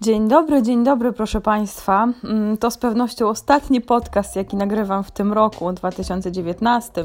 Dzień 0.00 0.28
dobry, 0.28 0.62
dzień 0.62 0.84
dobry, 0.84 1.12
proszę 1.12 1.40
Państwa. 1.40 2.08
Mm, 2.24 2.56
to 2.56 2.70
z 2.70 2.78
pewnością 2.78 3.28
ostatni 3.28 3.80
podcast, 3.80 4.36
jaki 4.36 4.56
nagrywam 4.56 5.04
w 5.04 5.10
tym 5.10 5.32
roku, 5.32 5.72
2019. 5.72 7.04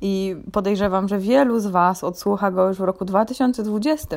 I 0.00 0.36
podejrzewam, 0.52 1.08
że 1.08 1.18
wielu 1.18 1.60
z 1.60 1.66
Was 1.66 2.04
odsłucha 2.04 2.50
go 2.50 2.68
już 2.68 2.78
w 2.78 2.80
roku 2.80 3.04
2020, 3.04 4.16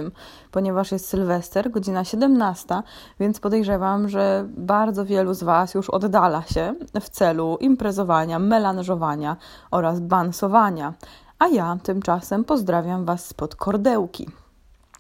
ponieważ 0.52 0.92
jest 0.92 1.08
Sylwester, 1.08 1.72
godzina 1.72 2.04
17, 2.04 2.82
więc 3.20 3.40
podejrzewam, 3.40 4.10
że 4.10 4.46
bardzo 4.48 5.06
wielu 5.06 5.34
z 5.34 5.44
Was 5.44 5.74
już 5.74 5.90
oddala 5.90 6.42
się 6.42 6.76
w 7.02 7.10
celu 7.10 7.58
imprezowania, 7.60 8.40
melanżowania 8.40 9.38
oraz 9.72 10.00
bansowania. 10.00 10.94
A 11.40 11.48
ja 11.48 11.78
tymczasem 11.84 12.44
pozdrawiam 12.44 13.06
Was 13.06 13.26
spod 13.26 13.56
kordełki. 13.56 14.41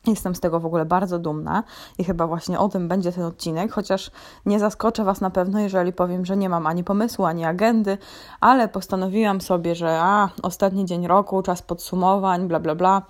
Jestem 0.07 0.36
z 0.36 0.39
tego 0.39 0.59
w 0.59 0.65
ogóle 0.65 0.86
bardzo 0.86 1.20
dumna 1.20 1.63
i 1.98 2.03
chyba 2.03 2.27
właśnie 2.27 2.59
o 2.59 2.70
tym 2.70 2.88
będzie 2.88 3.12
ten 3.12 3.23
odcinek, 3.23 3.71
chociaż 3.71 4.12
nie 4.45 4.59
zaskoczę 4.59 5.03
Was 5.03 5.21
na 5.21 5.30
pewno, 5.30 5.59
jeżeli 5.59 5.94
powiem, 5.94 6.25
że 6.25 6.38
nie 6.38 6.49
mam 6.49 6.67
ani 6.67 6.84
pomysłu, 6.84 7.25
ani 7.25 7.45
agendy, 7.45 7.98
ale 8.39 8.67
postanowiłam 8.67 9.41
sobie, 9.41 9.75
że 9.75 9.99
a, 10.02 10.30
ostatni 10.44 10.85
dzień 10.85 11.08
roku, 11.08 11.41
czas 11.41 11.61
podsumowań, 11.61 12.48
bla, 12.48 12.59
bla, 12.59 12.75
bla, 12.75 13.02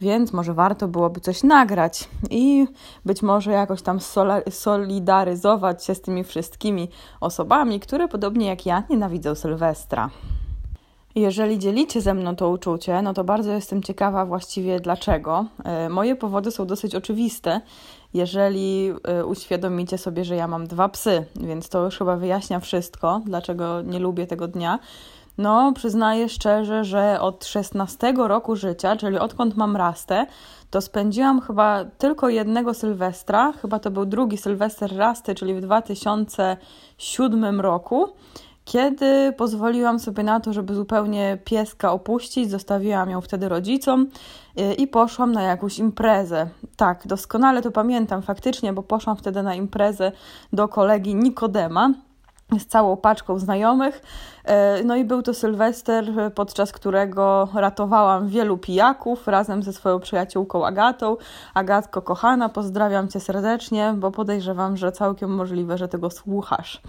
więc 0.00 0.32
może 0.32 0.54
warto 0.54 0.88
byłoby 0.88 1.20
coś 1.20 1.42
nagrać 1.42 2.08
i 2.30 2.66
być 3.04 3.22
może 3.22 3.52
jakoś 3.52 3.82
tam 3.82 3.98
solidaryzować 4.50 5.84
się 5.84 5.94
z 5.94 6.00
tymi 6.00 6.24
wszystkimi 6.24 6.88
osobami, 7.20 7.80
które 7.80 8.08
podobnie 8.08 8.46
jak 8.46 8.66
ja 8.66 8.82
nienawidzą 8.90 9.34
Sylwestra. 9.34 10.10
Jeżeli 11.14 11.58
dzielicie 11.58 12.00
ze 12.00 12.14
mną 12.14 12.36
to 12.36 12.50
uczucie, 12.50 13.02
no 13.02 13.14
to 13.14 13.24
bardzo 13.24 13.52
jestem 13.52 13.82
ciekawa 13.82 14.26
właściwie 14.26 14.80
dlaczego. 14.80 15.46
E, 15.64 15.88
moje 15.88 16.16
powody 16.16 16.50
są 16.50 16.66
dosyć 16.66 16.94
oczywiste, 16.94 17.60
jeżeli 18.14 18.92
e, 19.04 19.26
uświadomicie 19.26 19.98
sobie, 19.98 20.24
że 20.24 20.36
ja 20.36 20.48
mam 20.48 20.66
dwa 20.66 20.88
psy, 20.88 21.24
więc 21.36 21.68
to 21.68 21.84
już 21.84 21.98
chyba 21.98 22.16
wyjaśnia 22.16 22.60
wszystko, 22.60 23.20
dlaczego 23.26 23.82
nie 23.82 23.98
lubię 23.98 24.26
tego 24.26 24.48
dnia. 24.48 24.78
No, 25.38 25.72
przyznaję 25.72 26.28
szczerze, 26.28 26.84
że 26.84 27.20
od 27.20 27.44
16 27.44 28.14
roku 28.16 28.56
życia, 28.56 28.96
czyli 28.96 29.18
odkąd 29.18 29.56
mam 29.56 29.76
rastę, 29.76 30.26
to 30.70 30.80
spędziłam 30.80 31.40
chyba 31.40 31.84
tylko 31.84 32.28
jednego 32.28 32.74
Sylwestra, 32.74 33.52
chyba 33.52 33.78
to 33.78 33.90
był 33.90 34.06
drugi 34.06 34.36
Sylwester 34.36 34.96
rasty, 34.96 35.34
czyli 35.34 35.54
w 35.54 35.60
2007 35.60 37.60
roku 37.60 38.08
kiedy 38.64 39.32
pozwoliłam 39.32 39.98
sobie 39.98 40.22
na 40.22 40.40
to, 40.40 40.52
żeby 40.52 40.74
zupełnie 40.74 41.38
pieska 41.44 41.92
opuścić, 41.92 42.50
zostawiłam 42.50 43.10
ją 43.10 43.20
wtedy 43.20 43.48
rodzicom 43.48 44.06
y, 44.60 44.74
i 44.74 44.86
poszłam 44.86 45.32
na 45.32 45.42
jakąś 45.42 45.78
imprezę. 45.78 46.48
Tak, 46.76 47.06
doskonale 47.06 47.62
to 47.62 47.70
pamiętam 47.70 48.22
faktycznie, 48.22 48.72
bo 48.72 48.82
poszłam 48.82 49.16
wtedy 49.16 49.42
na 49.42 49.54
imprezę 49.54 50.12
do 50.52 50.68
kolegi 50.68 51.14
Nikodema 51.14 51.92
z 52.58 52.66
całą 52.66 52.96
paczką 52.96 53.38
znajomych. 53.38 54.02
Y, 54.80 54.84
no 54.84 54.96
i 54.96 55.04
był 55.04 55.22
to 55.22 55.34
Sylwester, 55.34 56.04
podczas 56.34 56.72
którego 56.72 57.48
ratowałam 57.54 58.28
wielu 58.28 58.58
pijaków 58.58 59.28
razem 59.28 59.62
ze 59.62 59.72
swoją 59.72 60.00
przyjaciółką 60.00 60.66
Agatą. 60.66 61.16
Agatko, 61.54 62.02
kochana, 62.02 62.48
pozdrawiam 62.48 63.08
cię 63.08 63.20
serdecznie, 63.20 63.94
bo 63.96 64.10
podejrzewam, 64.10 64.76
że 64.76 64.92
całkiem 64.92 65.34
możliwe, 65.34 65.78
że 65.78 65.88
tego 65.88 66.10
słuchasz. 66.10 66.82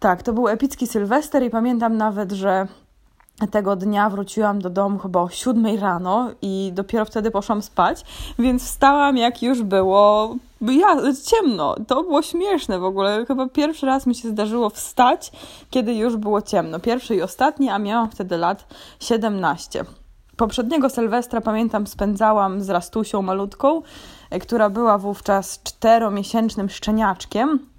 Tak, 0.00 0.22
to 0.22 0.32
był 0.32 0.48
epicki 0.48 0.86
Sylwester 0.86 1.42
i 1.42 1.50
pamiętam 1.50 1.96
nawet, 1.96 2.32
że 2.32 2.66
tego 3.50 3.76
dnia 3.76 4.10
wróciłam 4.10 4.60
do 4.60 4.70
domu 4.70 4.98
chyba 4.98 5.20
o 5.20 5.28
siódmej 5.28 5.76
rano 5.76 6.30
i 6.42 6.70
dopiero 6.74 7.04
wtedy 7.04 7.30
poszłam 7.30 7.62
spać, 7.62 8.04
więc 8.38 8.64
wstałam 8.64 9.16
jak 9.16 9.42
już 9.42 9.62
było 9.62 10.36
ja, 10.60 10.96
ciemno. 11.26 11.74
To 11.86 12.02
było 12.02 12.22
śmieszne 12.22 12.78
w 12.78 12.84
ogóle. 12.84 13.24
Chyba 13.26 13.48
pierwszy 13.48 13.86
raz 13.86 14.06
mi 14.06 14.14
się 14.14 14.28
zdarzyło 14.28 14.70
wstać, 14.70 15.32
kiedy 15.70 15.94
już 15.94 16.16
było 16.16 16.42
ciemno. 16.42 16.80
Pierwszy 16.80 17.14
i 17.14 17.22
ostatni, 17.22 17.68
a 17.68 17.78
miałam 17.78 18.10
wtedy 18.10 18.36
lat 18.36 18.66
17. 19.00 19.84
Poprzedniego 20.36 20.90
Sylwestra 20.90 21.40
pamiętam 21.40 21.86
spędzałam 21.86 22.62
z 22.62 22.70
Rastusią 22.70 23.22
malutką, 23.22 23.82
która 24.40 24.70
była 24.70 24.98
wówczas 24.98 25.62
czteromiesięcznym 25.62 26.70
szczeniaczkiem 26.70 27.69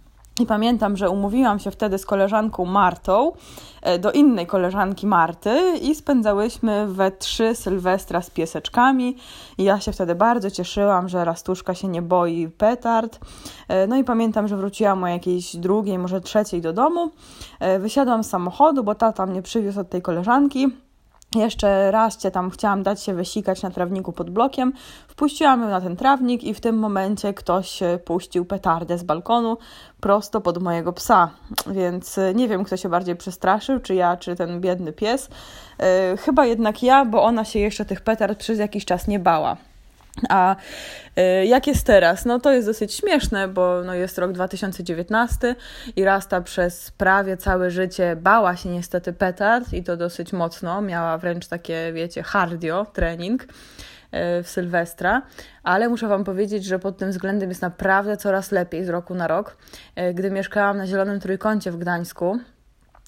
i 0.42 0.46
pamiętam, 0.46 0.98
że 0.98 1.10
umówiłam 1.10 1.60
się 1.60 1.72
wtedy 1.72 1.98
z 1.98 2.06
koleżanką 2.06 2.66
Martą 2.66 3.32
e, 3.82 4.00
do 4.00 4.12
innej 4.12 4.48
koleżanki 4.48 5.08
Marty 5.08 5.78
i 5.82 5.96
spędzałyśmy 5.96 6.88
we 6.88 7.12
trzy 7.12 7.56
Sylwestra 7.56 8.22
z 8.22 8.30
pieseczkami. 8.30 9.18
I 9.58 9.64
ja 9.64 9.80
się 9.80 9.92
wtedy 9.92 10.16
bardzo 10.16 10.52
cieszyłam, 10.52 11.10
że 11.10 11.26
Rastuszka 11.26 11.74
się 11.74 11.88
nie 11.88 12.02
boi 12.02 12.50
petard. 12.50 13.20
E, 13.68 13.88
no 13.88 13.96
i 13.96 14.04
pamiętam, 14.04 14.48
że 14.48 14.58
wróciłam 14.58 15.04
o 15.04 15.08
jakiejś 15.08 15.56
drugiej, 15.56 15.98
może 15.98 16.22
trzeciej 16.22 16.62
do 16.62 16.74
domu. 16.74 17.12
E, 17.60 17.80
wysiadłam 17.80 18.24
z 18.24 18.30
samochodu, 18.30 18.84
bo 18.84 18.96
tata 18.96 19.26
mnie 19.26 19.42
przywiózł 19.42 19.80
od 19.80 19.90
tej 19.90 20.02
koleżanki. 20.02 20.68
Jeszcze 21.36 21.92
raz 21.92 22.18
cię 22.18 22.32
tam 22.32 22.50
chciałam 22.50 22.84
dać 22.84 23.04
się 23.04 23.14
wysikać 23.14 23.64
na 23.64 23.72
trawniku 23.72 24.12
pod 24.14 24.30
blokiem. 24.30 24.74
Wpuściłam 25.08 25.62
ją 25.62 25.70
na 25.70 25.82
ten 25.82 25.96
trawnik 25.96 26.44
i 26.44 26.54
w 26.54 26.62
tym 26.62 26.80
momencie 26.80 27.34
ktoś 27.34 27.80
puścił 28.06 28.46
petardę 28.46 28.98
z 28.98 29.04
balkonu 29.04 29.58
prosto 30.00 30.42
pod 30.42 30.64
mojego 30.64 30.94
psa. 30.94 31.32
Więc 31.68 32.18
e, 32.18 32.34
nie 32.34 32.48
wiem, 32.48 32.64
kto 32.64 32.78
się 32.78 32.90
bardziej 32.90 33.16
przestraszył, 33.16 33.80
czy 33.80 33.96
ja, 33.96 34.18
czy 34.18 34.36
ten 34.36 34.62
biedny 34.62 34.94
pies. 34.94 35.30
Yy, 35.80 36.18
chyba 36.18 36.46
jednak 36.46 36.84
ja, 36.84 37.06
bo 37.06 37.24
ona 37.24 37.46
się 37.46 37.60
jeszcze 37.60 37.86
tych 37.86 38.02
petard 38.02 38.40
przez 38.40 38.60
jakiś 38.60 38.86
czas 38.86 39.08
nie 39.08 39.20
bała. 39.20 39.58
A 40.30 40.56
y, 41.18 41.46
jak 41.46 41.68
jest 41.68 41.86
teraz? 41.86 42.26
No 42.26 42.40
to 42.40 42.52
jest 42.52 42.68
dosyć 42.68 42.94
śmieszne, 42.94 43.48
bo 43.48 43.82
no 43.86 43.94
jest 43.94 44.18
rok 44.18 44.32
2019 44.32 45.56
i 45.96 46.04
Rasta 46.04 46.42
przez 46.42 46.92
prawie 46.92 47.38
całe 47.38 47.72
życie 47.72 48.16
bała 48.16 48.56
się 48.56 48.70
niestety 48.70 49.14
petard 49.14 49.74
i 49.74 49.84
to 49.84 49.98
dosyć 49.98 50.34
mocno. 50.34 50.82
Miała 50.82 51.18
wręcz 51.18 51.48
takie, 51.48 51.92
wiecie, 51.94 52.24
hardio 52.24 52.86
trening 52.94 53.44
y, 53.44 53.48
w 54.44 54.50
Sylwestra, 54.50 55.22
ale 55.64 55.90
muszę 55.90 56.08
Wam 56.08 56.24
powiedzieć, 56.24 56.66
że 56.66 56.80
pod 56.80 56.98
tym 56.98 57.12
względem 57.12 57.50
jest 57.50 57.62
naprawdę 57.62 58.18
coraz 58.18 58.52
lepiej 58.52 58.86
z 58.86 58.90
roku 58.90 59.16
na 59.16 59.28
rok. 59.28 59.58
Y, 60.00 60.14
gdy 60.14 60.32
mieszkałam 60.32 60.78
na 60.78 60.88
Zielonym 60.88 61.20
Trójkącie 61.20 61.72
w 61.72 61.78
Gdańsku, 61.78 62.40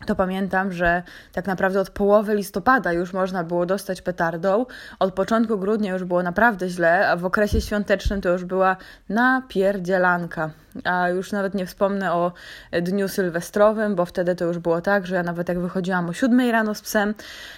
to 0.06 0.16
pamiętam, 0.16 0.72
że 0.72 1.04
tak 1.32 1.48
naprawdę 1.48 1.80
od 1.80 1.90
połowy 1.90 2.36
listopada 2.36 2.94
już 2.94 3.14
można 3.14 3.44
było 3.44 3.66
dostać 3.66 4.02
petardą. 4.02 4.66
Od 5.00 5.14
początku 5.14 5.58
grudnia 5.58 5.94
już 5.94 6.04
było 6.04 6.24
naprawdę 6.24 6.70
źle, 6.70 7.10
a 7.10 7.16
w 7.16 7.26
okresie 7.26 7.62
świątecznym 7.62 8.22
to 8.22 8.30
już 8.30 8.46
była 8.46 8.78
napierdzielanka. 9.10 10.50
A 10.84 11.10
już 11.10 11.32
nawet 11.32 11.54
nie 11.54 11.66
wspomnę 11.66 12.14
o 12.14 12.32
dniu 12.72 13.08
sylwestrowym, 13.08 13.96
bo 13.96 14.06
wtedy 14.06 14.36
to 14.36 14.46
już 14.46 14.58
było 14.58 14.82
tak, 14.82 15.08
że 15.08 15.16
ja 15.16 15.24
nawet 15.24 15.50
jak 15.50 15.60
wychodziłam 15.60 16.10
o 16.10 16.14
7 16.14 16.52
rano 16.52 16.76
z 16.76 16.82
psem, 16.82 17.14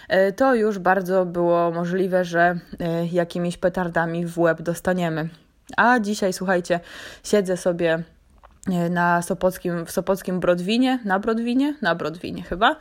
e, 0.10 0.32
to 0.32 0.56
już 0.56 0.80
bardzo 0.80 1.26
było 1.26 1.72
możliwe, 1.72 2.26
że 2.26 2.60
e, 2.80 3.06
jakimiś 3.06 3.58
petardami 3.58 4.26
w 4.26 4.40
łeb 4.40 4.62
dostaniemy. 4.62 5.30
A 5.78 6.00
dzisiaj, 6.00 6.34
słuchajcie, 6.34 6.80
siedzę 7.24 7.58
sobie 7.58 8.04
na 8.90 9.22
Sopockim, 9.22 9.86
w 9.86 9.92
Sopockim 9.92 10.40
Brodwinie, 10.40 11.00
na 11.06 11.20
Brodwinie, 11.20 11.76
na 11.82 11.96
Brodwinie 11.96 12.44
chyba. 12.44 12.76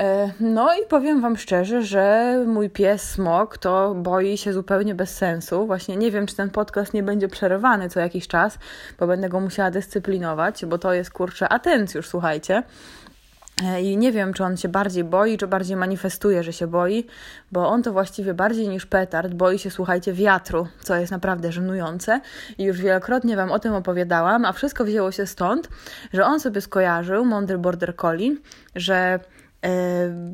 E, 0.00 0.32
no 0.40 0.74
i 0.74 0.86
powiem 0.88 1.20
Wam 1.20 1.36
szczerze, 1.36 1.82
że 1.82 2.34
mój 2.46 2.70
pies 2.70 3.10
Smok 3.10 3.58
to 3.58 3.94
boi 3.94 4.38
się 4.38 4.52
zupełnie 4.52 4.94
bez 4.94 5.16
sensu. 5.16 5.66
Właśnie 5.66 5.96
nie 5.96 6.10
wiem, 6.10 6.26
czy 6.26 6.36
ten 6.36 6.50
podcast 6.50 6.94
nie 6.94 7.02
będzie 7.02 7.28
przerywany 7.28 7.88
co 7.88 8.00
jakiś 8.00 8.28
czas, 8.28 8.58
bo 8.98 9.06
będę 9.06 9.28
go 9.28 9.40
musiała 9.40 9.70
dyscyplinować, 9.70 10.64
bo 10.64 10.78
to 10.78 10.94
jest 10.94 11.10
kurczę 11.10 11.48
atencjusz, 11.48 12.08
słuchajcie. 12.08 12.62
E, 13.62 13.82
I 13.82 13.96
nie 13.96 14.12
wiem, 14.12 14.32
czy 14.32 14.44
on 14.44 14.56
się 14.56 14.68
bardziej 14.68 15.04
boi, 15.04 15.38
czy 15.38 15.46
bardziej 15.46 15.76
manifestuje, 15.76 16.42
że 16.42 16.52
się 16.52 16.66
boi, 16.66 17.06
bo 17.52 17.68
on 17.68 17.82
to 17.82 17.92
właściwie 17.92 18.34
bardziej 18.34 18.68
niż 18.68 18.86
petard 18.86 19.34
boi 19.34 19.58
się, 19.58 19.70
słuchajcie, 19.70 20.12
wiatru, 20.12 20.66
co 20.80 20.96
jest 20.96 21.12
naprawdę 21.12 21.52
żenujące. 21.52 22.20
I 22.58 22.64
już 22.64 22.80
wielokrotnie 22.80 23.36
Wam 23.36 23.52
o 23.52 23.58
tym 23.58 23.74
opowiadałam, 23.74 24.44
a 24.44 24.52
wszystko 24.52 24.84
wzięło 24.84 25.12
się 25.12 25.26
stąd, 25.26 25.68
że 26.12 26.24
on 26.24 26.40
sobie 26.40 26.60
skojarzył, 26.60 27.24
mądry 27.24 27.58
border 27.58 27.96
collie, 27.96 28.36
że 28.74 29.20
yy, 29.62 29.70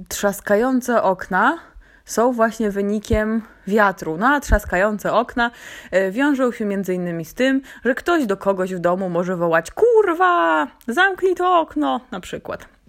trzaskające 0.09 1.03
okna 1.03 1.59
są 2.05 2.33
właśnie 2.33 2.71
wynikiem 2.71 3.43
wiatru. 3.67 4.17
No 4.17 4.29
a 4.29 4.41
trzaskające 4.41 5.13
okna 5.13 5.51
yy, 5.93 6.11
wiążą 6.11 6.53
się 6.53 6.65
między 6.65 6.95
innymi 6.95 7.25
z 7.25 7.35
tym, 7.35 7.63
że 7.85 7.95
ktoś 7.95 8.27
do 8.27 8.37
kogoś 8.37 8.75
w 8.75 8.79
domu 8.79 9.09
może 9.09 9.37
wołać 9.37 9.71
kurwa, 9.71 10.67
zamknij 10.89 11.35
to 11.35 11.61
okno, 11.61 12.01
na 12.11 12.21
przykład. 12.21 12.80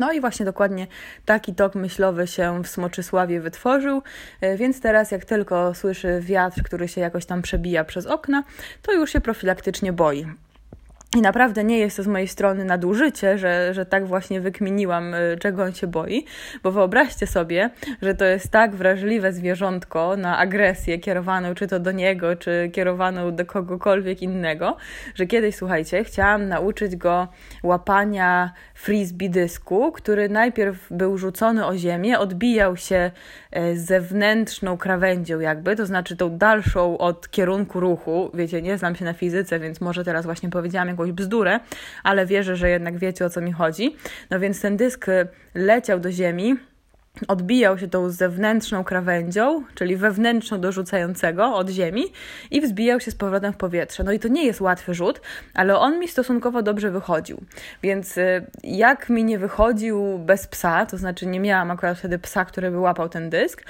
No 0.00 0.12
i 0.12 0.20
właśnie 0.20 0.46
dokładnie 0.46 0.86
taki 1.24 1.54
tok 1.54 1.74
myślowy 1.74 2.26
się 2.26 2.62
w 2.62 2.68
Smoczysławie 2.68 3.40
wytworzył, 3.40 4.02
e, 4.40 4.56
więc 4.56 4.80
teraz 4.80 5.10
jak 5.10 5.24
tylko 5.24 5.74
słyszy 5.74 6.20
wiatr, 6.20 6.62
który 6.62 6.88
się 6.88 7.00
jakoś 7.00 7.26
tam 7.26 7.42
przebija 7.42 7.84
przez 7.84 8.06
okna, 8.06 8.44
to 8.82 8.92
już 8.92 9.12
się 9.12 9.20
profilaktycznie 9.20 9.92
boi. 9.92 10.26
I 11.16 11.22
naprawdę 11.22 11.64
nie 11.64 11.78
jest 11.78 11.96
to 11.96 12.02
z 12.02 12.06
mojej 12.06 12.28
strony 12.28 12.64
nadużycie, 12.64 13.38
że, 13.38 13.74
że 13.74 13.86
tak 13.86 14.06
właśnie 14.06 14.40
wykminiłam, 14.40 15.14
y, 15.14 15.36
czego 15.40 15.62
on 15.62 15.72
się 15.72 15.86
boi, 15.86 16.24
bo 16.62 16.72
wyobraźcie 16.72 17.26
sobie, 17.26 17.70
że 18.02 18.14
to 18.14 18.24
jest 18.24 18.50
tak 18.50 18.76
wrażliwe 18.76 19.32
zwierzątko 19.32 20.16
na 20.16 20.38
agresję 20.38 20.98
kierowaną 20.98 21.54
czy 21.54 21.66
to 21.66 21.80
do 21.80 21.92
niego, 21.92 22.36
czy 22.36 22.70
kierowaną 22.72 23.34
do 23.34 23.46
kogokolwiek 23.46 24.22
innego, 24.22 24.76
że 25.14 25.26
kiedyś, 25.26 25.54
słuchajcie, 25.54 26.04
chciałam 26.04 26.48
nauczyć 26.48 26.96
go 26.96 27.28
łapania 27.62 28.52
frisbee 28.74 29.30
dysku, 29.30 29.92
który 29.92 30.28
najpierw 30.28 30.86
był 30.90 31.18
rzucony 31.18 31.66
o 31.66 31.76
ziemię, 31.76 32.18
odbijał 32.18 32.76
się 32.76 33.10
e, 33.50 33.76
zewnętrzną 33.76 34.76
krawędzią 34.76 35.40
jakby, 35.40 35.76
to 35.76 35.86
znaczy 35.86 36.16
tą 36.16 36.38
dalszą 36.38 36.98
od 36.98 37.30
kierunku 37.30 37.80
ruchu. 37.80 38.30
Wiecie, 38.34 38.62
nie 38.62 38.78
znam 38.78 38.94
się 38.94 39.04
na 39.04 39.12
fizyce, 39.12 39.60
więc 39.60 39.80
może 39.80 40.04
teraz 40.04 40.24
właśnie 40.24 40.50
powiedziałam 40.50 40.99
jakąś 41.00 41.12
bzdurę, 41.12 41.60
ale 42.02 42.26
wierzę, 42.26 42.56
że 42.56 42.70
jednak 42.70 42.98
wiecie 42.98 43.24
o 43.24 43.30
co 43.30 43.40
mi 43.40 43.52
chodzi. 43.52 43.96
No 44.30 44.40
więc 44.40 44.60
ten 44.60 44.76
dysk 44.76 45.06
leciał 45.54 46.00
do 46.00 46.12
ziemi, 46.12 46.56
odbijał 47.28 47.78
się 47.78 47.88
tą 47.88 48.10
zewnętrzną 48.10 48.84
krawędzią, 48.84 49.64
czyli 49.74 49.96
wewnętrzną 49.96 50.60
dorzucającego 50.60 51.54
od 51.54 51.70
ziemi 51.70 52.04
i 52.50 52.60
wzbijał 52.60 53.00
się 53.00 53.10
z 53.10 53.14
powrotem 53.14 53.52
w 53.52 53.56
powietrze. 53.56 54.04
No 54.04 54.12
i 54.12 54.18
to 54.18 54.28
nie 54.28 54.46
jest 54.46 54.60
łatwy 54.60 54.94
rzut, 54.94 55.20
ale 55.54 55.78
on 55.78 55.98
mi 55.98 56.08
stosunkowo 56.08 56.62
dobrze 56.62 56.90
wychodził. 56.90 57.42
Więc 57.82 58.18
y, 58.18 58.46
jak 58.62 59.08
mi 59.08 59.24
nie 59.24 59.38
wychodził 59.38 60.18
bez 60.18 60.46
psa, 60.46 60.86
to 60.86 60.96
znaczy 60.96 61.26
nie 61.26 61.40
miałam 61.40 61.70
akurat 61.70 61.98
wtedy 61.98 62.18
psa, 62.18 62.44
który 62.44 62.70
by 62.70 62.78
łapał 62.78 63.08
ten 63.08 63.30
dysk, 63.30 63.62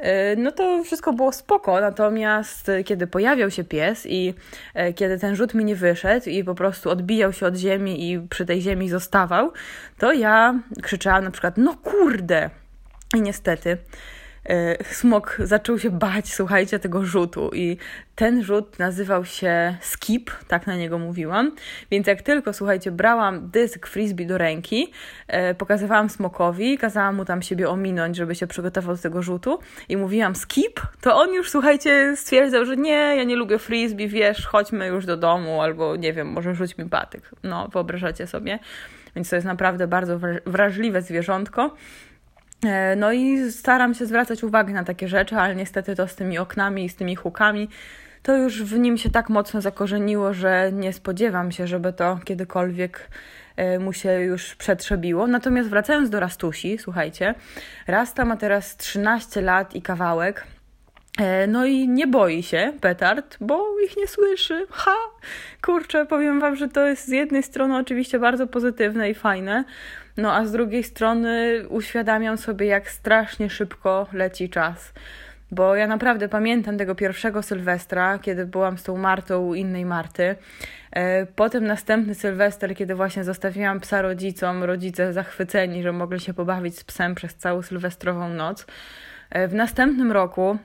y, 0.00 0.04
no 0.36 0.52
to 0.52 0.84
wszystko 0.84 1.12
było 1.12 1.32
spoko. 1.32 1.80
Natomiast 1.80 2.68
y, 2.68 2.84
kiedy 2.84 3.06
pojawiał 3.06 3.50
się 3.50 3.64
pies 3.64 4.06
i 4.06 4.34
kiedy 4.96 5.18
ten 5.18 5.36
rzut 5.36 5.54
mi 5.54 5.64
nie 5.64 5.76
wyszedł 5.76 6.30
i 6.30 6.44
po 6.44 6.54
prostu 6.54 6.90
odbijał 6.90 7.32
się 7.32 7.46
od 7.46 7.56
ziemi 7.56 8.10
i 8.10 8.20
przy 8.20 8.46
tej 8.46 8.60
ziemi 8.60 8.88
zostawał, 8.88 9.52
to 9.98 10.12
ja 10.12 10.60
krzyczałam 10.82 11.24
na 11.24 11.30
przykład, 11.30 11.56
no 11.56 11.74
kurde, 11.74 12.50
i 13.16 13.20
niestety 13.20 13.78
e, 14.44 14.84
smok 14.84 15.36
zaczął 15.44 15.78
się 15.78 15.90
bać, 15.90 16.32
słuchajcie, 16.32 16.78
tego 16.78 17.04
rzutu 17.04 17.50
i 17.54 17.76
ten 18.14 18.42
rzut 18.42 18.78
nazywał 18.78 19.24
się 19.24 19.76
skip, 19.80 20.30
tak 20.48 20.66
na 20.66 20.76
niego 20.76 20.98
mówiłam, 20.98 21.52
więc 21.90 22.06
jak 22.06 22.22
tylko, 22.22 22.52
słuchajcie, 22.52 22.90
brałam 22.90 23.50
dysk 23.50 23.86
frisbee 23.86 24.26
do 24.26 24.38
ręki, 24.38 24.92
e, 25.28 25.54
pokazywałam 25.54 26.10
smokowi, 26.10 26.78
kazałam 26.78 27.16
mu 27.16 27.24
tam 27.24 27.42
siebie 27.42 27.68
ominąć, 27.68 28.16
żeby 28.16 28.34
się 28.34 28.46
przygotował 28.46 28.96
do 28.96 29.02
tego 29.02 29.22
rzutu 29.22 29.58
i 29.88 29.96
mówiłam 29.96 30.36
skip, 30.36 30.80
to 31.00 31.16
on 31.16 31.34
już, 31.34 31.50
słuchajcie, 31.50 32.16
stwierdzał, 32.16 32.64
że 32.64 32.76
nie, 32.76 33.16
ja 33.16 33.24
nie 33.24 33.36
lubię 33.36 33.58
frisbee, 33.58 34.08
wiesz, 34.08 34.46
chodźmy 34.46 34.86
już 34.86 35.06
do 35.06 35.16
domu, 35.16 35.62
albo 35.62 35.96
nie 35.96 36.12
wiem, 36.12 36.28
może 36.28 36.54
rzuć 36.54 36.78
mi 36.78 36.84
patyk. 36.84 37.30
No, 37.42 37.68
wyobrażacie 37.68 38.26
sobie? 38.26 38.58
Więc 39.16 39.30
to 39.30 39.36
jest 39.36 39.46
naprawdę 39.46 39.86
bardzo 39.86 40.18
wrażliwe 40.46 41.02
zwierzątko. 41.02 41.74
E, 42.66 42.96
no 42.96 43.12
i 43.12 43.52
staram 43.52 43.94
się 43.94 44.06
zwracać 44.06 44.44
uwagę 44.44 44.72
na 44.72 44.84
takie 44.84 45.08
rzeczy, 45.08 45.36
ale 45.36 45.56
niestety 45.56 45.96
to 45.96 46.08
z 46.08 46.14
tymi 46.14 46.38
oknami 46.38 46.84
i 46.84 46.88
z 46.88 46.96
tymi 46.96 47.16
hukami 47.16 47.68
to 48.22 48.36
już 48.36 48.62
w 48.62 48.78
nim 48.78 48.98
się 48.98 49.10
tak 49.10 49.28
mocno 49.28 49.60
zakorzeniło, 49.60 50.34
że 50.34 50.70
nie 50.72 50.92
spodziewam 50.92 51.52
się, 51.52 51.66
żeby 51.66 51.92
to 51.92 52.18
kiedykolwiek 52.24 53.10
e, 53.56 53.78
mu 53.78 53.92
się 53.92 54.20
już 54.20 54.54
przetrzebiło. 54.54 55.26
Natomiast 55.26 55.68
wracając 55.68 56.10
do 56.10 56.20
Rastusi, 56.20 56.78
słuchajcie, 56.78 57.34
Rasta 57.86 58.24
ma 58.24 58.36
teraz 58.36 58.76
13 58.76 59.40
lat 59.40 59.74
i 59.74 59.82
kawałek. 59.82 60.46
E, 61.18 61.46
no 61.46 61.66
i 61.66 61.88
nie 61.88 62.06
boi 62.06 62.42
się 62.42 62.72
petard, 62.80 63.36
bo 63.40 63.80
ich 63.84 63.96
nie 63.96 64.06
słyszy. 64.06 64.66
Ha! 64.70 64.96
Kurczę, 65.62 66.06
powiem 66.06 66.40
wam, 66.40 66.56
że 66.56 66.68
to 66.68 66.86
jest 66.86 67.06
z 67.06 67.08
jednej 67.08 67.42
strony 67.42 67.76
oczywiście 67.76 68.18
bardzo 68.18 68.46
pozytywne 68.46 69.10
i 69.10 69.14
fajne, 69.14 69.64
no 70.18 70.34
a 70.34 70.44
z 70.44 70.52
drugiej 70.52 70.84
strony 70.84 71.62
uświadamiam 71.68 72.38
sobie, 72.38 72.66
jak 72.66 72.90
strasznie 72.90 73.50
szybko 73.50 74.06
leci 74.12 74.50
czas. 74.50 74.92
Bo 75.50 75.76
ja 75.76 75.86
naprawdę 75.86 76.28
pamiętam 76.28 76.78
tego 76.78 76.94
pierwszego 76.94 77.42
Sylwestra, 77.42 78.18
kiedy 78.18 78.46
byłam 78.46 78.78
z 78.78 78.82
tą 78.82 78.96
Martą 78.96 79.46
u 79.46 79.54
innej 79.54 79.84
Marty. 79.84 80.36
E, 80.92 81.26
potem 81.26 81.66
następny 81.66 82.14
Sylwester, 82.14 82.76
kiedy 82.76 82.94
właśnie 82.94 83.24
zostawiłam 83.24 83.80
psa 83.80 84.02
rodzicom, 84.02 84.64
rodzice 84.64 85.12
zachwyceni, 85.12 85.82
że 85.82 85.92
mogli 85.92 86.20
się 86.20 86.34
pobawić 86.34 86.78
z 86.78 86.84
psem 86.84 87.14
przez 87.14 87.34
całą 87.34 87.62
sylwestrową 87.62 88.28
noc. 88.28 88.66
E, 89.30 89.48
w 89.48 89.54
następnym 89.54 90.12
roku 90.12 90.58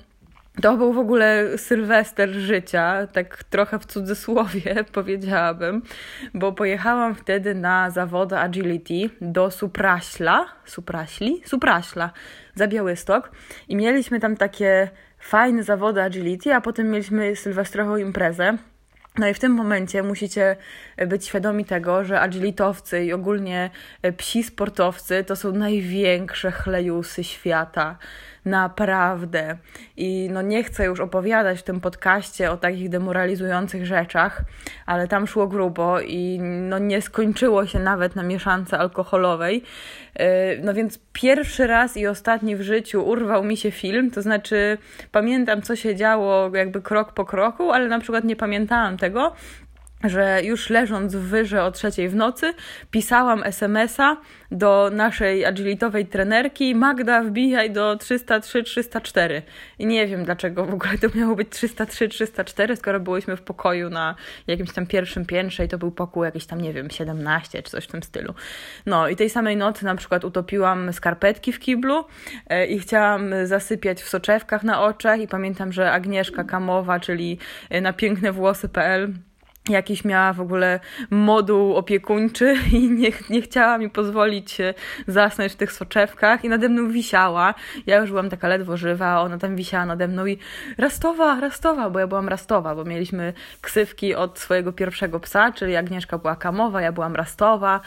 to 0.62 0.78
był 0.78 0.94
w 0.94 0.98
ogóle 0.98 1.58
sylwester 1.58 2.30
życia, 2.30 3.08
tak 3.08 3.44
trochę 3.44 3.80
w 3.80 3.86
cudzysłowie 3.86 4.76
powiedziałabym, 4.94 5.82
bo 6.34 6.52
pojechałam 6.52 7.16
wtedy 7.16 7.56
na 7.56 7.90
zawody 7.90 8.38
agility 8.38 9.10
do 9.22 9.52
Supraśla, 9.52 10.46
Supraśli? 10.66 11.42
Supraśla 11.46 12.12
za 12.56 12.68
Białystok 12.68 13.32
i 13.68 13.76
mieliśmy 13.76 14.20
tam 14.20 14.38
takie 14.38 14.90
fajne 15.20 15.64
zawody 15.64 16.02
agility, 16.02 16.54
a 16.54 16.62
potem 16.62 16.92
mieliśmy 16.92 17.36
sylwestrową 17.36 17.96
imprezę. 17.96 18.58
No 19.18 19.28
i 19.28 19.34
w 19.34 19.40
tym 19.40 19.52
momencie 19.52 20.04
musicie 20.04 20.56
być 20.98 21.26
świadomi 21.26 21.66
tego, 21.66 22.04
że 22.04 22.22
agilitowcy 22.22 23.06
i 23.06 23.14
ogólnie 23.14 23.70
psi 24.18 24.44
sportowcy 24.44 25.24
to 25.24 25.36
są 25.36 25.52
największe 25.52 26.52
chlejusy 26.52 27.24
świata 27.24 27.98
naprawdę. 28.46 29.58
I 29.98 30.30
no 30.32 30.42
nie 30.42 30.64
chcę 30.64 30.86
już 30.86 31.00
opowiadać 31.00 31.60
w 31.60 31.64
tym 31.64 31.82
podcaście 31.82 32.52
o 32.52 32.58
takich 32.58 32.90
demoralizujących 32.90 33.86
rzeczach, 33.86 34.42
ale 34.86 35.08
tam 35.08 35.28
szło 35.28 35.48
grubo 35.48 36.02
i 36.02 36.40
no 36.42 36.80
nie 36.80 37.02
skończyło 37.02 37.66
się 37.66 37.80
nawet 37.80 38.16
na 38.16 38.24
mieszance 38.24 38.78
alkoholowej. 38.78 39.64
Y, 40.20 40.24
no 40.64 40.74
więc 40.74 41.00
pierwszy 41.14 41.68
raz 41.68 41.98
i 41.98 42.08
ostatni 42.08 42.56
w 42.56 42.62
życiu 42.62 43.08
urwał 43.08 43.44
mi 43.44 43.58
się 43.58 43.72
film, 43.72 44.12
to 44.12 44.22
znaczy 44.22 44.78
pamiętam 45.12 45.62
co 45.62 45.76
się 45.76 45.96
działo 45.96 46.56
jakby 46.56 46.82
krok 46.82 47.12
po 47.12 47.26
kroku, 47.26 47.72
ale 47.72 47.88
na 47.88 48.00
przykład 48.00 48.24
nie 48.24 48.36
pamiętałam 48.36 48.98
tego, 48.98 49.36
że 50.04 50.42
już 50.44 50.70
leżąc 50.70 51.16
w 51.16 51.20
wyrze 51.20 51.64
o 51.64 51.72
trzeciej 51.72 52.10
w 52.10 52.16
nocy, 52.16 52.54
pisałam 52.92 53.44
SMS-a 53.44 54.18
do 54.52 54.90
naszej 54.94 55.46
agilitowej 55.46 56.06
trenerki 56.06 56.76
Magda 56.76 57.24
wbijaj 57.24 57.72
do 57.72 57.96
303-304 57.96 59.42
i 59.80 59.86
nie 59.86 60.08
wiem 60.08 60.26
dlaczego 60.26 60.66
w 60.66 60.74
ogóle 60.74 60.98
to 60.98 61.08
miało 61.16 61.36
być 61.36 61.50
303-304, 61.50 62.76
skoro 62.76 63.00
byłyśmy 63.00 63.38
w 63.38 63.42
pokoju 63.42 63.90
na 63.90 64.16
jakimś 64.48 64.74
tam 64.74 64.86
pierwszym 64.86 65.26
piętrze 65.26 65.66
i 65.66 65.68
to 65.68 65.78
był 65.78 65.92
pokój 65.92 66.26
jakiś 66.26 66.46
tam, 66.46 66.62
nie 66.62 66.74
wiem, 66.74 66.90
17 66.90 67.64
czy 67.64 67.72
coś 67.72 67.84
w 67.84 67.92
tym 67.92 68.04
stylu. 68.04 68.34
No 68.86 69.08
i 69.08 69.16
tej 69.16 69.30
samej 69.30 69.58
nocy 69.58 69.86
na 69.86 69.96
przykład 69.96 70.26
utopiłam 70.26 70.94
skarpetki 70.94 71.54
w 71.54 71.60
kiblu 71.60 72.06
e, 72.50 72.66
i 72.66 72.80
chciałam 72.80 73.32
zasypiać 73.44 74.02
w 74.02 74.10
soczewkach 74.10 74.64
na 74.64 74.82
oczach 74.82 75.20
i 75.20 75.28
pamiętam, 75.28 75.74
że 75.74 75.92
Agnieszka 75.92 76.44
Kamowa, 76.44 77.00
czyli 77.00 77.38
e, 77.70 77.82
na 77.82 77.94
piękne 77.94 78.32
włosy.pl 78.32 79.14
jakiś 79.70 80.06
miała 80.06 80.34
w 80.34 80.42
ogóle 80.42 80.80
moduł 81.10 81.76
opiekuńczy 81.76 82.56
i 82.72 82.92
nie, 82.92 83.12
nie 83.30 83.42
chciała 83.42 83.78
mi 83.78 83.90
pozwolić 83.90 84.58
zasnąć 85.08 85.54
w 85.54 85.56
tych 85.56 85.72
soczewkach 85.72 86.46
i 86.46 86.50
nade 86.50 86.70
mną 86.70 86.90
wisiała. 86.90 87.54
Ja 87.86 87.98
już 87.98 88.10
byłam 88.10 88.30
taka 88.30 88.48
ledwo 88.48 88.78
żywa, 88.78 89.22
ona 89.22 89.38
tam 89.38 89.56
wisiała 89.56 89.86
nade 89.86 90.08
mną 90.08 90.26
i 90.26 90.38
rastowa, 90.78 91.40
rastowa, 91.40 91.90
bo 91.90 92.00
ja 92.00 92.08
byłam 92.08 92.28
rastowa, 92.28 92.76
bo 92.76 92.84
mieliśmy 92.84 93.34
ksywki 93.62 94.16
od 94.16 94.40
swojego 94.40 94.74
pierwszego 94.74 95.20
psa, 95.20 95.52
czyli 95.52 95.76
Agnieszka 95.76 96.18
była 96.18 96.36
kamowa, 96.36 96.82
ja 96.82 96.92
byłam 96.92 97.16
rastowa, 97.16 97.82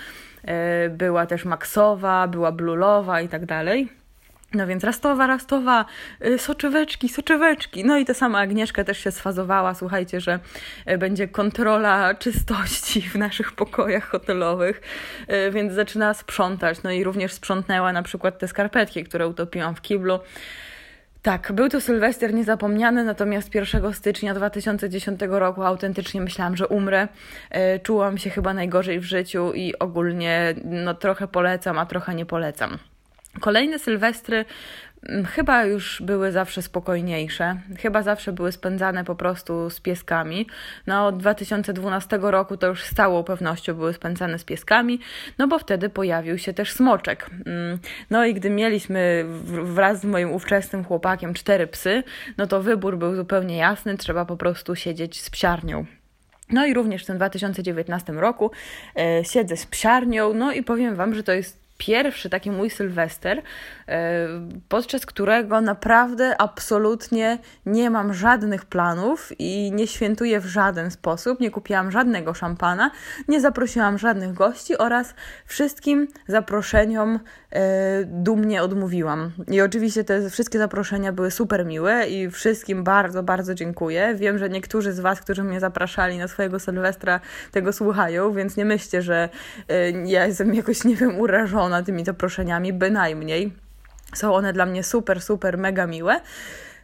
e, 0.45 0.89
była 0.89 1.27
też 1.27 1.45
maksowa, 1.45 2.29
była 2.29 2.53
blulowa 2.53 3.21
i 3.21 3.29
tak 3.29 3.47
dalej. 3.47 4.06
No 4.57 4.67
więc 4.67 4.85
rastowa, 4.85 5.27
rastowa, 5.27 5.85
y, 6.27 6.39
soczeweczki, 6.39 7.09
soczeweczki. 7.09 7.85
No 7.85 7.99
i 7.99 8.05
ta 8.05 8.15
sama 8.15 8.39
Agnieszka 8.39 8.85
też 8.85 8.99
się 8.99 9.11
sfazowała, 9.11 9.75
słuchajcie, 9.75 10.21
że 10.21 10.39
y, 10.91 10.99
będzie 10.99 11.29
kontrola 11.29 12.15
czystości 12.15 13.03
w 13.03 13.15
naszych 13.15 13.53
pokojach 13.53 14.09
hotelowych, 14.09 14.81
y, 15.49 15.51
więc 15.51 15.73
zaczyna 15.73 16.15
sprzątać. 16.15 16.83
No 16.83 16.91
i 16.91 17.05
również 17.05 17.33
sprzątnęła 17.33 17.93
na 17.93 18.03
przykład 18.03 18.39
te 18.39 18.49
skarpetki, 18.49 19.05
które 19.05 19.29
utopiłam 19.29 19.75
w 19.75 19.81
kiblu. 19.81 20.19
Tak, 21.23 21.53
był 21.53 21.69
to 21.69 21.81
Sylwester 21.81 22.35
niezapomniany, 22.35 23.05
natomiast 23.05 23.55
1 23.55 23.93
stycznia 23.93 24.35
2010 24.35 25.21
roku 25.29 25.63
autentycznie 25.63 26.21
myślałam, 26.21 26.57
że 26.57 26.69
umrę. 26.69 27.09
Czułam 27.83 28.19
się 28.19 28.31
chyba 28.31 28.55
najgorzej 28.55 29.01
w 29.01 29.05
życiu 29.05 29.53
i 29.55 29.79
ogólnie 29.79 30.55
no, 30.65 30.95
trochę 30.95 31.29
polecam, 31.29 31.79
a 31.79 31.87
trochę 31.87 32.15
nie 32.15 32.27
polecam. 32.27 32.79
Kolejne 33.41 33.79
sylwestry 33.79 34.45
mm, 35.09 35.25
chyba 35.25 35.65
już 35.65 36.03
były 36.03 36.33
zawsze 36.33 36.63
spokojniejsze, 36.63 37.57
chyba 37.79 38.03
zawsze 38.03 38.33
były 38.33 38.53
spędzane 38.53 39.05
po 39.05 39.15
prostu 39.15 39.71
z 39.71 39.81
pieskami. 39.81 40.47
No, 40.87 41.07
od 41.07 41.17
2012 41.17 42.19
roku 42.23 42.57
to 42.57 42.67
już 42.67 42.85
z 42.85 42.95
całą 42.95 43.25
pewnością 43.25 43.75
były 43.75 43.93
spędzane 43.93 44.39
z 44.39 44.45
pieskami, 44.45 45.01
no 45.39 45.49
bo 45.49 45.59
wtedy 45.59 45.89
pojawił 45.89 46.39
się 46.39 46.53
też 46.53 46.73
smoczek. 46.73 47.31
Mm, 47.47 47.79
no 48.11 48.25
i 48.25 48.35
gdy 48.35 48.51
mieliśmy 48.51 49.25
wraz 49.45 50.01
z 50.01 50.05
moim 50.05 50.33
ówczesnym 50.33 50.85
chłopakiem 50.85 51.35
cztery 51.35 51.67
psy, 51.67 52.03
no 52.39 52.47
to 52.47 52.63
wybór 52.63 52.99
był 52.99 53.17
zupełnie 53.17 53.57
jasny, 53.57 53.97
trzeba 53.97 54.25
po 54.25 54.37
prostu 54.37 54.77
siedzieć 54.77 55.23
z 55.23 55.31
psiarnią. 55.31 55.87
No 56.51 56.67
i 56.67 56.75
również 56.75 57.03
w 57.03 57.07
tym 57.07 57.17
2019 57.17 58.13
roku 58.13 58.51
e, 58.97 59.25
siedzę 59.25 59.57
z 59.57 59.67
psiarnią, 59.67 60.35
no 60.35 60.53
i 60.53 60.63
powiem 60.63 60.97
Wam, 60.97 61.15
że 61.15 61.23
to 61.23 61.33
jest 61.33 61.66
pierwszy 61.79 62.31
taki 62.31 62.51
mój 62.51 62.71
Sylwester, 62.71 63.43
e, 63.89 64.29
podczas 64.69 65.07
którego 65.07 65.61
naprawdę 65.61 66.41
absolutnie 66.41 67.39
nie 67.67 67.91
mam 67.91 68.15
żadnych 68.15 68.65
planów 68.65 69.33
i 69.39 69.73
nie 69.73 69.87
świętuję 69.87 70.41
w 70.41 70.47
żaden 70.47 70.91
sposób, 70.91 71.41
nie 71.41 71.51
kupiłam 71.51 71.91
żadnego 71.91 72.35
szampana, 72.35 72.91
nie 73.29 73.41
zaprosiłam 73.41 73.99
żadnych 73.99 74.33
gości 74.33 74.79
oraz 74.79 75.15
wszystkim 75.47 76.09
zaproszeniom 76.29 77.21
e, 77.51 78.05
dumnie 78.05 78.63
odmówiłam. 78.63 79.33
I 79.49 79.61
oczywiście 79.61 80.05
te 80.05 80.31
wszystkie 80.31 80.59
zaproszenia 80.59 81.13
były 81.13 81.31
super 81.31 81.67
miłe 81.67 82.09
i 82.09 82.31
wszystkim 82.31 82.85
bardzo, 82.85 83.23
bardzo 83.23 83.55
dziękuję. 83.55 84.15
Wiem, 84.15 84.39
że 84.39 84.49
niektórzy 84.49 84.93
z 84.93 85.01
Was, 85.01 85.21
którzy 85.21 85.45
mnie 85.45 85.61
zapraszali 85.61 86.19
na 86.19 86.29
swojego 86.29 86.61
Sylwestra, 86.61 87.21
tego 87.53 87.73
słuchają, 87.73 88.33
więc 88.33 88.57
nie 88.57 88.65
myślcie, 88.65 89.03
że 89.03 89.29
e, 89.69 89.91
ja 89.91 90.27
jestem 90.27 90.55
jakoś, 90.55 90.85
nie 90.85 90.97
wiem, 90.97 91.21
urażona 91.21 91.66
tymi 91.83 92.05
zaproszeniami, 92.05 92.73
bynajmniej. 92.73 93.53
Są 94.15 94.35
one 94.35 94.53
dla 94.53 94.67
mnie 94.67 94.83
super, 94.83 95.23
super, 95.23 95.59
mega 95.59 95.87
miłe. 95.87 96.21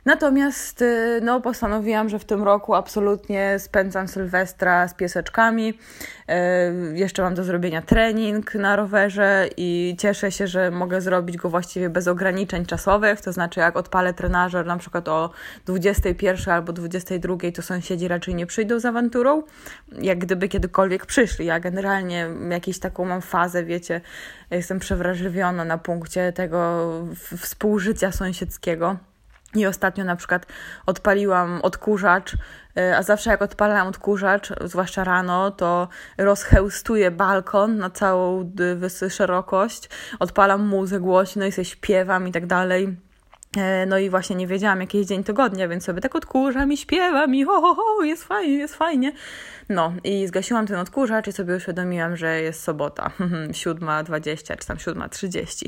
Natomiast 0.04 0.82
y, 0.82 1.20
no, 1.22 1.40
postanowiłam, 1.40 2.08
że 2.08 2.18
w 2.18 2.24
tym 2.24 2.42
roku 2.42 2.74
absolutnie 2.74 3.58
spędzam 3.58 4.08
Sylwestra 4.08 4.88
z 4.88 4.94
pieseczkami. 4.94 5.68
Y, 5.68 6.98
jeszcze 6.98 7.22
mam 7.22 7.34
do 7.34 7.44
zrobienia 7.44 7.82
trening 7.82 8.54
na 8.54 8.76
rowerze 8.76 9.48
i 9.56 9.96
cieszę 9.98 10.32
się, 10.32 10.46
że 10.46 10.70
mogę 10.70 11.00
zrobić 11.00 11.36
go 11.36 11.50
właściwie 11.50 11.90
bez 11.90 12.08
ograniczeń 12.08 12.66
czasowych. 12.66 13.20
To 13.20 13.32
znaczy, 13.32 13.60
jak 13.60 13.76
odpalę 13.76 14.14
trenażer 14.14 14.66
na 14.66 14.76
przykład 14.76 15.08
o 15.08 15.30
21 15.66 16.54
albo 16.54 16.72
22, 16.72 17.36
to 17.54 17.62
sąsiedzi 17.62 18.08
raczej 18.08 18.34
nie 18.34 18.46
przyjdą 18.46 18.80
z 18.80 18.84
awanturą, 18.84 19.42
jak 20.02 20.18
gdyby 20.18 20.48
kiedykolwiek 20.48 21.06
przyszli. 21.06 21.46
Ja 21.46 21.60
generalnie 21.60 22.28
jakąś 22.50 22.78
taką 22.78 23.04
mam 23.04 23.22
fazę, 23.22 23.64
wiecie, 23.64 24.00
jestem 24.50 24.78
przewrażliwiona 24.78 25.64
na 25.64 25.78
punkcie 25.78 26.32
tego 26.32 26.90
współżycia 27.38 28.12
sąsiedzkiego. 28.12 29.11
I 29.54 29.66
ostatnio 29.66 30.04
na 30.04 30.16
przykład 30.16 30.46
odpaliłam 30.86 31.60
odkurzacz, 31.62 32.36
e, 32.76 32.96
a 32.96 33.02
zawsze 33.02 33.30
jak 33.30 33.42
odpalam 33.42 33.88
odkurzacz, 33.88 34.52
zwłaszcza 34.64 35.04
rano, 35.04 35.50
to 35.50 35.88
rozchełstuję 36.18 37.10
balkon 37.10 37.78
na 37.78 37.90
całą 37.90 38.52
szerokość, 39.10 39.88
odpalam 40.18 40.66
muzę 40.66 41.00
głośno 41.00 41.46
i 41.46 41.52
sobie 41.52 41.64
śpiewam 41.64 42.28
i 42.28 42.32
tak 42.32 42.46
dalej. 42.46 42.96
E, 43.56 43.86
no 43.86 43.98
i 43.98 44.10
właśnie 44.10 44.36
nie 44.36 44.46
wiedziałam, 44.46 44.80
jaki 44.80 44.98
jest 44.98 45.08
dzień 45.08 45.24
tygodnia, 45.24 45.68
więc 45.68 45.84
sobie 45.84 46.00
tak 46.00 46.16
odkurzam 46.16 46.72
i 46.72 46.76
śpiewam 46.76 47.34
i 47.34 47.44
ho, 47.44 47.60
ho, 47.60 47.74
ho, 47.74 48.02
jest 48.02 48.24
fajnie, 48.24 48.54
jest 48.54 48.74
fajnie. 48.74 49.12
No 49.68 49.92
i 50.04 50.26
zgasiłam 50.26 50.66
ten 50.66 50.76
odkurzacz 50.76 51.28
i 51.28 51.32
sobie 51.32 51.56
uświadomiłam, 51.56 52.16
że 52.16 52.40
jest 52.40 52.62
sobota, 52.62 53.10
7.20 53.52 54.56
czy 54.56 54.66
tam 54.66 54.76
7.30. 54.76 55.66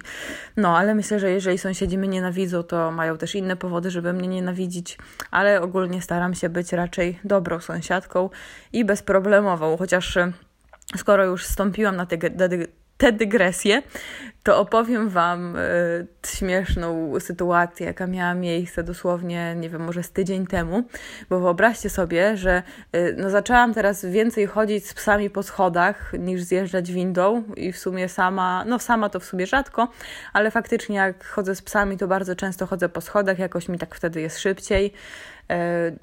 No, 0.57 0.79
ale 0.79 0.95
myślę, 0.95 1.21
że 1.21 1.31
jeżeli 1.31 1.59
sąsiedzi 1.59 1.99
mnie 1.99 2.09
nienawidzą, 2.09 2.63
to 2.63 2.91
mają 2.91 3.19
też 3.19 3.35
inne 3.35 3.57
powody, 3.57 3.91
żeby 3.91 4.13
mnie 4.13 4.29
nienawidzić, 4.29 4.99
ale 5.31 5.61
ogólnie 5.61 6.03
staram 6.03 6.35
się 6.35 6.49
być 6.49 6.73
raczej 6.73 7.19
dobrą 7.25 7.61
sąsiadką 7.61 8.31
i 8.73 8.85
bezproblemową, 8.85 9.77
chociaż 9.77 10.17
e, 10.17 10.33
skoro 10.97 11.25
już 11.25 11.47
stąpiłam 11.47 11.97
na 11.97 12.07
te 12.07 12.19
te 12.97 13.13
dygresje, 13.13 13.83
to 14.43 14.59
opowiem 14.59 15.09
Wam 15.09 15.57
y, 15.57 16.07
śmieszną 16.27 17.13
sytuację, 17.21 17.87
jaka 17.87 18.07
miała 18.07 18.35
miejsce 18.35 18.83
dosłownie, 18.83 19.55
nie 19.57 19.71
wiem, 19.71 19.85
może 19.85 20.03
z 20.03 20.11
tydzień 20.11 20.47
temu, 20.47 20.83
bo 21.31 21.41
wyobraźcie 21.41 21.91
sobie, 21.91 22.37
że 22.37 22.63
y, 22.97 23.15
no, 23.19 23.31
zaczęłam 23.31 23.75
teraz 23.75 24.05
więcej 24.05 24.47
chodzić 24.47 24.87
z 24.87 24.95
psami 24.95 25.31
po 25.31 25.43
schodach 25.43 26.13
niż 26.19 26.43
zjeżdżać 26.43 26.93
windą 26.93 27.43
i 27.57 27.73
w 27.73 27.79
sumie 27.79 28.09
sama, 28.09 28.65
no 28.67 28.79
sama 28.79 29.09
to 29.09 29.21
w 29.21 29.25
sumie 29.25 29.47
rzadko, 29.47 29.89
ale 30.33 30.51
faktycznie 30.51 30.97
jak 30.97 31.25
chodzę 31.25 31.55
z 31.55 31.63
psami, 31.63 31.97
to 31.97 32.09
bardzo 32.09 32.37
często 32.37 32.67
chodzę 32.67 32.89
po 32.89 33.01
schodach, 33.01 33.39
jakoś 33.39 33.69
mi 33.69 33.79
tak 33.79 33.95
wtedy 33.95 34.21
jest 34.21 34.39
szybciej 34.39 34.87
y, 34.87 35.55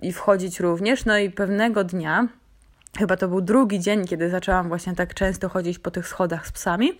i 0.01 0.13
wchodzić 0.13 0.59
również. 0.59 1.05
No 1.05 1.17
i 1.17 1.29
pewnego 1.29 1.83
dnia 1.83 2.27
Chyba 2.97 3.17
to 3.17 3.27
był 3.27 3.41
drugi 3.41 3.79
dzień, 3.79 4.07
kiedy 4.07 4.29
zaczęłam 4.29 4.67
właśnie 4.67 4.95
tak 4.95 5.13
często 5.13 5.49
chodzić 5.49 5.79
po 5.79 5.91
tych 5.91 6.07
schodach 6.07 6.47
z 6.47 6.51
psami. 6.51 6.97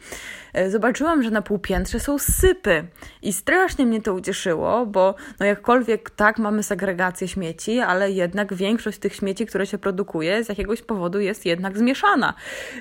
E, 0.53 0.69
zobaczyłam, 0.69 1.23
że 1.23 1.31
na 1.31 1.41
półpiętrze 1.41 1.99
są 1.99 2.19
sypy 2.19 2.87
i 3.21 3.33
strasznie 3.33 3.85
mnie 3.85 4.01
to 4.01 4.13
ucieszyło, 4.13 4.85
bo 4.85 5.15
no 5.39 5.45
jakkolwiek 5.45 6.09
tak 6.09 6.39
mamy 6.39 6.63
segregację 6.63 7.27
śmieci, 7.27 7.79
ale 7.79 8.11
jednak 8.11 8.53
większość 8.53 8.99
tych 8.99 9.15
śmieci, 9.15 9.45
które 9.45 9.65
się 9.65 9.77
produkuje, 9.77 10.43
z 10.43 10.49
jakiegoś 10.49 10.81
powodu 10.81 11.19
jest 11.19 11.45
jednak 11.45 11.77
zmieszana. 11.77 12.33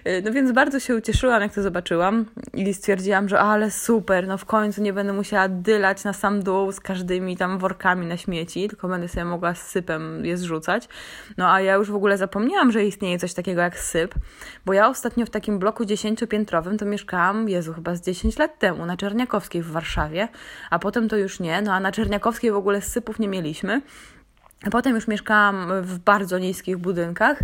E, 0.04 0.22
no 0.22 0.32
więc 0.32 0.52
bardzo 0.52 0.80
się 0.80 0.96
ucieszyłam, 0.96 1.42
jak 1.42 1.54
to 1.54 1.62
zobaczyłam 1.62 2.24
i 2.54 2.74
stwierdziłam, 2.74 3.28
że 3.28 3.40
ale 3.40 3.70
super, 3.70 4.26
no 4.26 4.38
w 4.38 4.44
końcu 4.44 4.82
nie 4.82 4.92
będę 4.92 5.12
musiała 5.12 5.48
dylać 5.48 6.04
na 6.04 6.12
sam 6.12 6.42
dół 6.42 6.72
z 6.72 6.80
każdymi 6.80 7.36
tam 7.36 7.58
workami 7.58 8.06
na 8.06 8.16
śmieci, 8.16 8.68
tylko 8.68 8.88
będę 8.88 9.08
sobie 9.08 9.24
mogła 9.24 9.54
z 9.54 9.66
sypem 9.66 10.24
je 10.24 10.36
zrzucać. 10.36 10.88
No 11.36 11.52
a 11.52 11.60
ja 11.60 11.74
już 11.74 11.90
w 11.90 11.94
ogóle 11.94 12.18
zapomniałam, 12.18 12.72
że 12.72 12.84
istnieje 13.00 13.18
coś 13.18 13.34
takiego 13.34 13.60
jak 13.60 13.78
syp, 13.78 14.14
bo 14.66 14.72
ja 14.72 14.88
ostatnio 14.88 15.26
w 15.26 15.30
takim 15.30 15.58
bloku 15.58 15.84
dziesięciopiętrowym 15.84 16.78
to 16.78 16.84
mieszkałam, 16.86 17.48
Jezu, 17.48 17.72
chyba 17.72 17.94
z 17.94 18.00
10 18.00 18.38
lat 18.38 18.58
temu, 18.58 18.86
na 18.86 18.96
Czerniakowskiej 18.96 19.62
w 19.62 19.70
Warszawie, 19.70 20.28
a 20.70 20.78
potem 20.78 21.08
to 21.08 21.16
już 21.16 21.40
nie, 21.40 21.62
no 21.62 21.74
a 21.74 21.80
na 21.80 21.92
Czerniakowskiej 21.92 22.52
w 22.52 22.56
ogóle 22.56 22.80
sypów 22.80 23.18
nie 23.18 23.28
mieliśmy. 23.28 23.82
Potem 24.70 24.94
już 24.94 25.08
mieszkałam 25.08 25.82
w 25.82 25.98
bardzo 25.98 26.38
niskich 26.38 26.78
budynkach, 26.78 27.38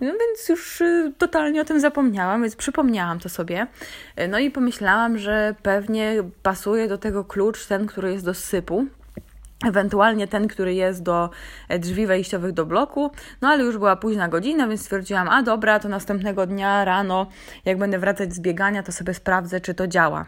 no 0.00 0.06
więc 0.06 0.48
już 0.48 0.80
y, 0.80 1.12
totalnie 1.18 1.60
o 1.60 1.64
tym 1.64 1.80
zapomniałam, 1.80 2.42
więc 2.42 2.56
przypomniałam 2.56 3.18
to 3.18 3.28
sobie. 3.28 3.66
No 4.28 4.38
i 4.38 4.50
pomyślałam, 4.50 5.18
że 5.18 5.54
pewnie 5.62 6.22
pasuje 6.42 6.88
do 6.88 6.98
tego 6.98 7.24
klucz 7.24 7.66
ten, 7.66 7.86
który 7.86 8.12
jest 8.12 8.24
do 8.24 8.34
sypu, 8.34 8.86
ewentualnie 9.66 10.28
ten, 10.28 10.48
który 10.48 10.74
jest 10.74 11.02
do 11.02 11.30
e, 11.68 11.78
drzwi 11.78 12.06
wejściowych 12.06 12.52
do 12.52 12.66
bloku. 12.66 13.10
No 13.40 13.48
ale 13.48 13.64
już 13.64 13.78
była 13.78 13.96
późna 13.96 14.28
godzina, 14.28 14.68
więc 14.68 14.80
stwierdziłam, 14.80 15.28
a 15.28 15.42
dobra, 15.42 15.78
to 15.78 15.88
następnego 15.88 16.46
dnia 16.46 16.84
rano, 16.84 17.26
jak 17.64 17.78
będę 17.78 17.98
wracać 17.98 18.34
z 18.34 18.40
biegania, 18.40 18.82
to 18.82 18.92
sobie 18.92 19.14
sprawdzę, 19.14 19.60
czy 19.60 19.74
to 19.74 19.86
działa. 19.86 20.26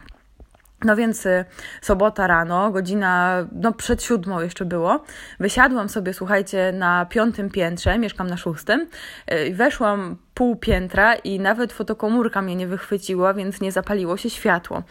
No 0.85 0.97
więc 0.97 1.27
y, 1.27 1.45
sobota 1.83 2.27
rano, 2.27 2.71
godzina, 2.71 3.47
no 3.53 3.73
przed 3.73 4.03
siódmą 4.03 4.41
jeszcze 4.41 4.65
było. 4.65 5.05
Wysiadłam 5.41 5.89
sobie, 5.89 6.15
słuchajcie, 6.15 6.73
na 6.73 7.07
piątym 7.07 7.51
piętrze, 7.51 7.99
mieszkam 7.99 8.27
na 8.27 8.37
szóstym. 8.37 8.89
Y, 9.33 9.55
weszłam 9.55 10.17
pół 10.35 10.57
piętra 10.57 11.15
i 11.15 11.41
nawet 11.41 11.73
fotokomórka 11.73 12.43
mnie 12.43 12.57
nie 12.57 12.67
wychwyciła, 12.67 13.35
więc 13.35 13.61
nie 13.61 13.73
zapaliło 13.73 14.17
się 14.17 14.31
światło. 14.31 14.83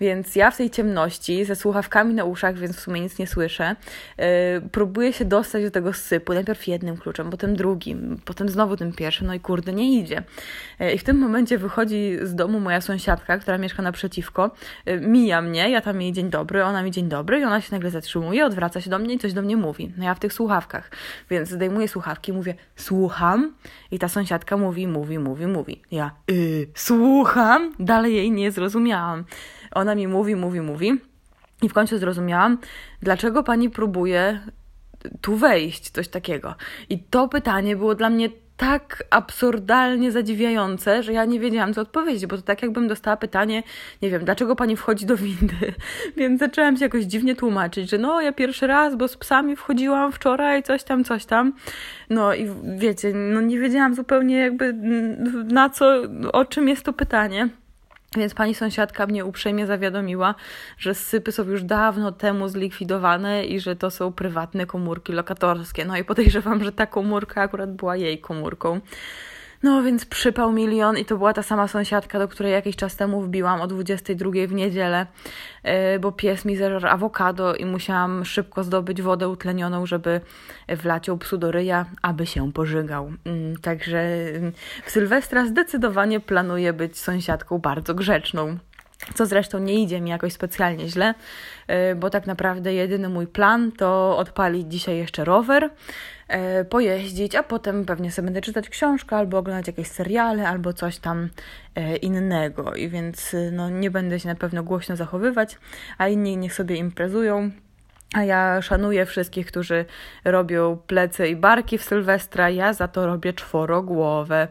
Więc 0.00 0.36
ja 0.36 0.50
w 0.50 0.56
tej 0.56 0.70
ciemności, 0.70 1.44
ze 1.44 1.56
słuchawkami 1.56 2.14
na 2.14 2.24
uszach, 2.24 2.58
więc 2.58 2.76
w 2.76 2.80
sumie 2.80 3.00
nic 3.00 3.18
nie 3.18 3.26
słyszę, 3.26 3.76
yy, 4.18 4.24
próbuję 4.72 5.12
się 5.12 5.24
dostać 5.24 5.62
do 5.64 5.70
tego 5.70 5.92
sypu. 5.92 6.34
Najpierw 6.34 6.68
jednym 6.68 6.96
kluczem, 6.96 7.30
potem 7.30 7.56
drugim, 7.56 8.20
potem 8.24 8.48
znowu 8.48 8.76
tym 8.76 8.92
pierwszym, 8.92 9.26
no 9.26 9.34
i 9.34 9.40
kurde, 9.40 9.72
nie 9.72 10.00
idzie. 10.00 10.22
Yy, 10.80 10.92
I 10.92 10.98
w 10.98 11.04
tym 11.04 11.18
momencie 11.18 11.58
wychodzi 11.58 12.18
z 12.22 12.34
domu 12.34 12.60
moja 12.60 12.80
sąsiadka, 12.80 13.38
która 13.38 13.58
mieszka 13.58 13.82
naprzeciwko, 13.82 14.50
yy, 14.86 15.00
mija 15.00 15.42
mnie, 15.42 15.70
ja 15.70 15.80
tam 15.80 16.02
jej 16.02 16.12
dzień 16.12 16.30
dobry, 16.30 16.64
ona 16.64 16.82
mi 16.82 16.90
dzień 16.90 17.08
dobry 17.08 17.40
i 17.40 17.44
ona 17.44 17.60
się 17.60 17.68
nagle 17.72 17.90
zatrzymuje, 17.90 18.46
odwraca 18.46 18.80
się 18.80 18.90
do 18.90 18.98
mnie 18.98 19.14
i 19.14 19.18
coś 19.18 19.32
do 19.32 19.42
mnie 19.42 19.56
mówi. 19.56 19.92
No 19.96 20.04
ja 20.04 20.14
w 20.14 20.20
tych 20.20 20.32
słuchawkach, 20.32 20.90
więc 21.30 21.48
zdejmuję 21.48 21.88
słuchawki, 21.88 22.32
mówię, 22.32 22.54
słucham 22.76 23.54
i 23.90 23.98
ta 23.98 24.08
sąsiadka 24.08 24.56
mówi, 24.56 24.89
mówi, 24.90 25.18
mówi, 25.18 25.46
mówi. 25.46 25.82
Ja 25.90 26.10
yy, 26.28 26.66
słucham, 26.74 27.72
dalej 27.78 28.14
jej 28.16 28.30
nie 28.30 28.50
zrozumiałam. 28.50 29.24
Ona 29.70 29.94
mi 29.94 30.08
mówi, 30.08 30.36
mówi, 30.36 30.60
mówi. 30.60 30.98
I 31.62 31.68
w 31.68 31.72
końcu 31.72 31.98
zrozumiałam, 31.98 32.58
dlaczego 33.02 33.42
pani 33.42 33.70
próbuje 33.70 34.40
tu 35.20 35.36
wejść, 35.36 35.90
coś 35.90 36.08
takiego. 36.08 36.54
I 36.88 36.98
to 36.98 37.28
pytanie 37.28 37.76
było 37.76 37.94
dla 37.94 38.10
mnie 38.10 38.28
tak 38.60 39.04
absurdalnie 39.10 40.12
zadziwiające, 40.12 41.02
że 41.02 41.12
ja 41.12 41.24
nie 41.24 41.40
wiedziałam, 41.40 41.74
co 41.74 41.80
odpowiedzieć, 41.80 42.26
bo 42.26 42.36
to 42.36 42.42
tak 42.42 42.62
jakbym 42.62 42.88
dostała 42.88 43.16
pytanie, 43.16 43.62
nie 44.02 44.10
wiem, 44.10 44.24
dlaczego 44.24 44.56
pani 44.56 44.76
wchodzi 44.76 45.06
do 45.06 45.16
windy? 45.16 45.74
Więc 46.16 46.40
zaczęłam 46.40 46.76
się 46.76 46.84
jakoś 46.84 47.04
dziwnie 47.04 47.36
tłumaczyć, 47.36 47.90
że 47.90 47.98
no, 47.98 48.20
ja 48.20 48.32
pierwszy 48.32 48.66
raz, 48.66 48.96
bo 48.96 49.08
z 49.08 49.16
psami 49.16 49.56
wchodziłam 49.56 50.12
wczoraj, 50.12 50.62
coś 50.62 50.84
tam, 50.84 51.04
coś 51.04 51.24
tam. 51.24 51.52
No 52.10 52.34
i 52.34 52.48
wiecie, 52.76 53.12
no 53.14 53.40
nie 53.40 53.58
wiedziałam 53.58 53.94
zupełnie 53.94 54.36
jakby 54.36 54.72
na 55.44 55.70
co, 55.70 56.02
o 56.32 56.44
czym 56.44 56.68
jest 56.68 56.84
to 56.84 56.92
pytanie. 56.92 57.48
Więc 58.16 58.34
pani 58.34 58.54
sąsiadka 58.54 59.06
mnie 59.06 59.24
uprzejmie 59.24 59.66
zawiadomiła, 59.66 60.34
że 60.78 60.94
sypy 60.94 61.32
są 61.32 61.44
już 61.44 61.62
dawno 61.62 62.12
temu 62.12 62.48
zlikwidowane 62.48 63.44
i 63.44 63.60
że 63.60 63.76
to 63.76 63.90
są 63.90 64.12
prywatne 64.12 64.66
komórki 64.66 65.12
lokatorskie. 65.12 65.84
No 65.84 65.96
i 65.96 66.04
podejrzewam, 66.04 66.64
że 66.64 66.72
ta 66.72 66.86
komórka 66.86 67.42
akurat 67.42 67.72
była 67.72 67.96
jej 67.96 68.18
komórką. 68.18 68.80
No 69.62 69.82
więc 69.82 70.04
przypał 70.04 70.52
milion 70.52 70.98
i 70.98 71.04
to 71.04 71.16
była 71.16 71.32
ta 71.32 71.42
sama 71.42 71.68
sąsiadka, 71.68 72.18
do 72.18 72.28
której 72.28 72.52
jakiś 72.52 72.76
czas 72.76 72.96
temu 72.96 73.22
wbiłam 73.22 73.60
o 73.60 73.66
22 73.66 74.30
w 74.48 74.52
niedzielę, 74.52 75.06
e, 75.62 75.98
bo 75.98 76.12
pies 76.12 76.44
mi 76.44 76.56
zeżarł 76.56 76.86
awokado 76.86 77.54
i 77.54 77.64
musiałam 77.64 78.24
szybko 78.24 78.64
zdobyć 78.64 79.02
wodę 79.02 79.28
utlenioną, 79.28 79.86
żeby 79.86 80.20
wlać 80.68 81.08
ją 81.08 81.18
psu 81.18 81.38
do 81.38 81.50
ryja, 81.52 81.86
aby 82.02 82.26
się 82.26 82.52
pożygał. 82.52 83.12
Mm, 83.24 83.56
także 83.56 84.00
mm, 84.00 84.52
w 84.84 84.90
Sylwestra 84.90 85.46
zdecydowanie 85.46 86.20
planuję 86.20 86.72
być 86.72 86.98
sąsiadką 86.98 87.58
bardzo 87.58 87.94
grzeczną. 87.94 88.58
Co 89.14 89.26
zresztą 89.26 89.58
nie 89.58 89.82
idzie 89.82 90.00
mi 90.00 90.10
jakoś 90.10 90.32
specjalnie 90.32 90.88
źle, 90.88 91.14
e, 91.66 91.94
bo 91.94 92.10
tak 92.10 92.26
naprawdę 92.26 92.74
jedyny 92.74 93.08
mój 93.08 93.26
plan 93.26 93.72
to 93.72 94.16
odpalić 94.16 94.72
dzisiaj 94.72 94.96
jeszcze 94.96 95.24
rower, 95.24 95.70
e, 96.28 96.64
pojeździć, 96.64 97.34
a 97.34 97.42
potem 97.42 97.84
pewnie 97.84 98.12
sobie 98.12 98.26
będę 98.26 98.40
czytać 98.40 98.68
książkę 98.68 99.16
albo 99.16 99.38
oglądać 99.38 99.66
jakieś 99.66 99.88
seriale 99.88 100.48
albo 100.48 100.72
coś 100.72 100.98
tam 100.98 101.28
e, 101.74 101.96
innego. 101.96 102.74
I 102.74 102.88
więc 102.88 103.36
no, 103.52 103.70
nie 103.70 103.90
będę 103.90 104.20
się 104.20 104.28
na 104.28 104.34
pewno 104.34 104.62
głośno 104.62 104.96
zachowywać, 104.96 105.58
a 105.98 106.08
inni 106.08 106.36
niech 106.36 106.54
sobie 106.54 106.76
imprezują. 106.76 107.50
A 108.14 108.22
ja 108.22 108.62
szanuję 108.62 109.06
wszystkich, 109.06 109.46
którzy 109.46 109.84
robią 110.24 110.78
plecy 110.86 111.28
i 111.28 111.36
barki 111.36 111.78
w 111.78 111.84
Sylwestra. 111.84 112.50
Ja 112.50 112.72
za 112.72 112.88
to 112.88 113.06
robię 113.06 113.32
czworogłowe 113.32 114.48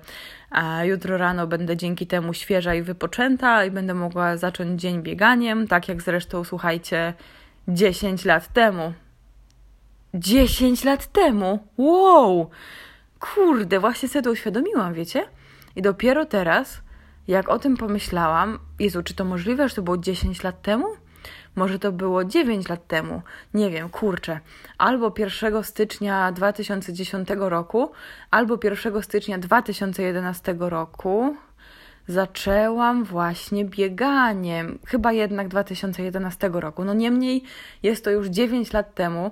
a 0.49 0.83
jutro 0.83 1.17
rano 1.17 1.47
będę 1.47 1.77
dzięki 1.77 2.07
temu 2.07 2.33
świeża 2.33 2.75
i 2.75 2.81
wypoczęta 2.81 3.65
i 3.65 3.71
będę 3.71 3.93
mogła 3.93 4.37
zacząć 4.37 4.81
dzień 4.81 5.01
bieganiem, 5.01 5.67
tak 5.67 5.87
jak 5.87 6.01
zresztą, 6.01 6.43
słuchajcie, 6.43 7.13
10 7.67 8.25
lat 8.25 8.53
temu. 8.53 8.93
10 10.13 10.83
lat 10.83 11.05
temu! 11.05 11.59
Wow! 11.77 12.49
Kurde, 13.19 13.79
właśnie 13.79 14.09
sobie 14.09 14.23
to 14.23 14.31
uświadomiłam, 14.31 14.93
wiecie? 14.93 15.25
I 15.75 15.81
dopiero 15.81 16.25
teraz, 16.25 16.81
jak 17.27 17.49
o 17.49 17.59
tym 17.59 17.77
pomyślałam, 17.77 18.59
Jezu, 18.79 19.03
czy 19.03 19.13
to 19.13 19.25
możliwe, 19.25 19.69
że 19.69 19.75
to 19.75 19.81
było 19.81 19.97
10 19.97 20.43
lat 20.43 20.61
temu? 20.61 20.85
Może 21.55 21.79
to 21.79 21.91
było 21.91 22.25
9 22.25 22.69
lat 22.69 22.87
temu, 22.87 23.21
nie 23.53 23.69
wiem, 23.69 23.89
kurczę. 23.89 24.39
Albo 24.77 25.13
1 25.17 25.63
stycznia 25.63 26.31
2010 26.31 27.29
roku, 27.37 27.91
albo 28.31 28.57
1 28.63 29.03
stycznia 29.03 29.37
2011 29.37 30.55
roku 30.59 31.35
zaczęłam 32.09 33.03
właśnie 33.03 33.65
bieganiem. 33.65 34.79
Chyba 34.85 35.11
jednak 35.11 35.47
2011 35.47 36.49
roku. 36.53 36.83
No 36.83 36.93
niemniej 36.93 37.43
jest 37.83 38.03
to 38.03 38.09
już 38.11 38.27
9 38.27 38.73
lat 38.73 38.95
temu. 38.95 39.31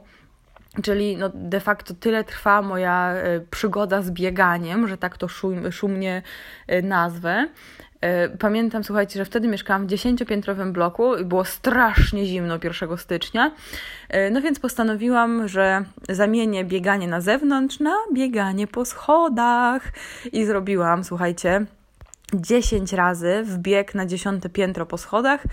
Czyli 0.84 1.18
no 1.18 1.30
de 1.34 1.60
facto 1.60 1.94
tyle 1.94 2.24
trwa 2.24 2.62
moja 2.62 3.16
y, 3.16 3.46
przygoda 3.52 4.02
z 4.02 4.12
bieganiem, 4.12 4.88
że 4.88 4.98
tak 4.98 5.18
to 5.18 5.28
szum, 5.28 5.72
szumnie 5.72 6.22
y, 6.72 6.82
nazwę. 6.84 7.48
E, 8.02 8.30
pamiętam, 8.30 8.84
słuchajcie, 8.84 9.20
że 9.20 9.26
wtedy 9.26 9.48
mieszkałam 9.48 9.86
w 9.86 9.90
dziesięciopiętrowym 9.90 10.74
bloku 10.74 11.16
i 11.16 11.26
było 11.26 11.46
strasznie 11.46 12.26
zimno 12.26 12.60
1 12.64 12.98
stycznia. 12.98 13.52
E, 14.10 14.30
no 14.30 14.42
więc 14.42 14.60
postanowiłam, 14.60 15.48
że 15.48 15.84
zamienię 16.10 16.66
bieganie 16.66 17.08
na 17.08 17.22
zewnątrz 17.22 17.80
na 17.80 17.96
bieganie 18.14 18.68
po 18.68 18.86
schodach. 18.86 19.84
I 20.32 20.46
zrobiłam, 20.46 21.04
słuchajcie, 21.04 21.66
10 22.34 22.94
razy 22.94 23.44
wbieg 23.44 23.96
na 23.96 24.06
dziesiąte 24.06 24.50
piętro 24.50 24.86
po 24.86 24.98
schodach 24.98 25.44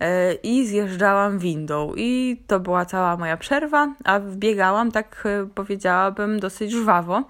e, 0.00 0.34
i 0.34 0.66
zjeżdżałam 0.66 1.38
windą. 1.38 1.92
I 1.96 2.42
to 2.46 2.60
była 2.60 2.84
cała 2.84 3.16
moja 3.16 3.36
przerwa, 3.36 3.94
a 4.04 4.20
wbiegałam, 4.20 4.92
tak 4.92 5.24
powiedziałabym, 5.54 6.40
dosyć 6.40 6.72
żwawo. 6.72 7.24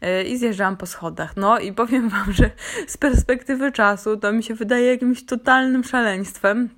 E, 0.00 0.24
i 0.24 0.38
zjeżdżałam 0.38 0.76
po 0.76 0.86
schodach. 0.86 1.36
No 1.36 1.58
i 1.58 1.72
powiem 1.72 2.08
Wam, 2.08 2.32
że 2.32 2.50
z 2.86 2.96
perspektywy 2.96 3.72
czasu 3.72 4.16
to 4.16 4.32
mi 4.32 4.42
się 4.42 4.54
wydaje 4.54 4.86
jakimś 4.86 5.24
totalnym 5.24 5.84
szaleństwem. 5.84 6.68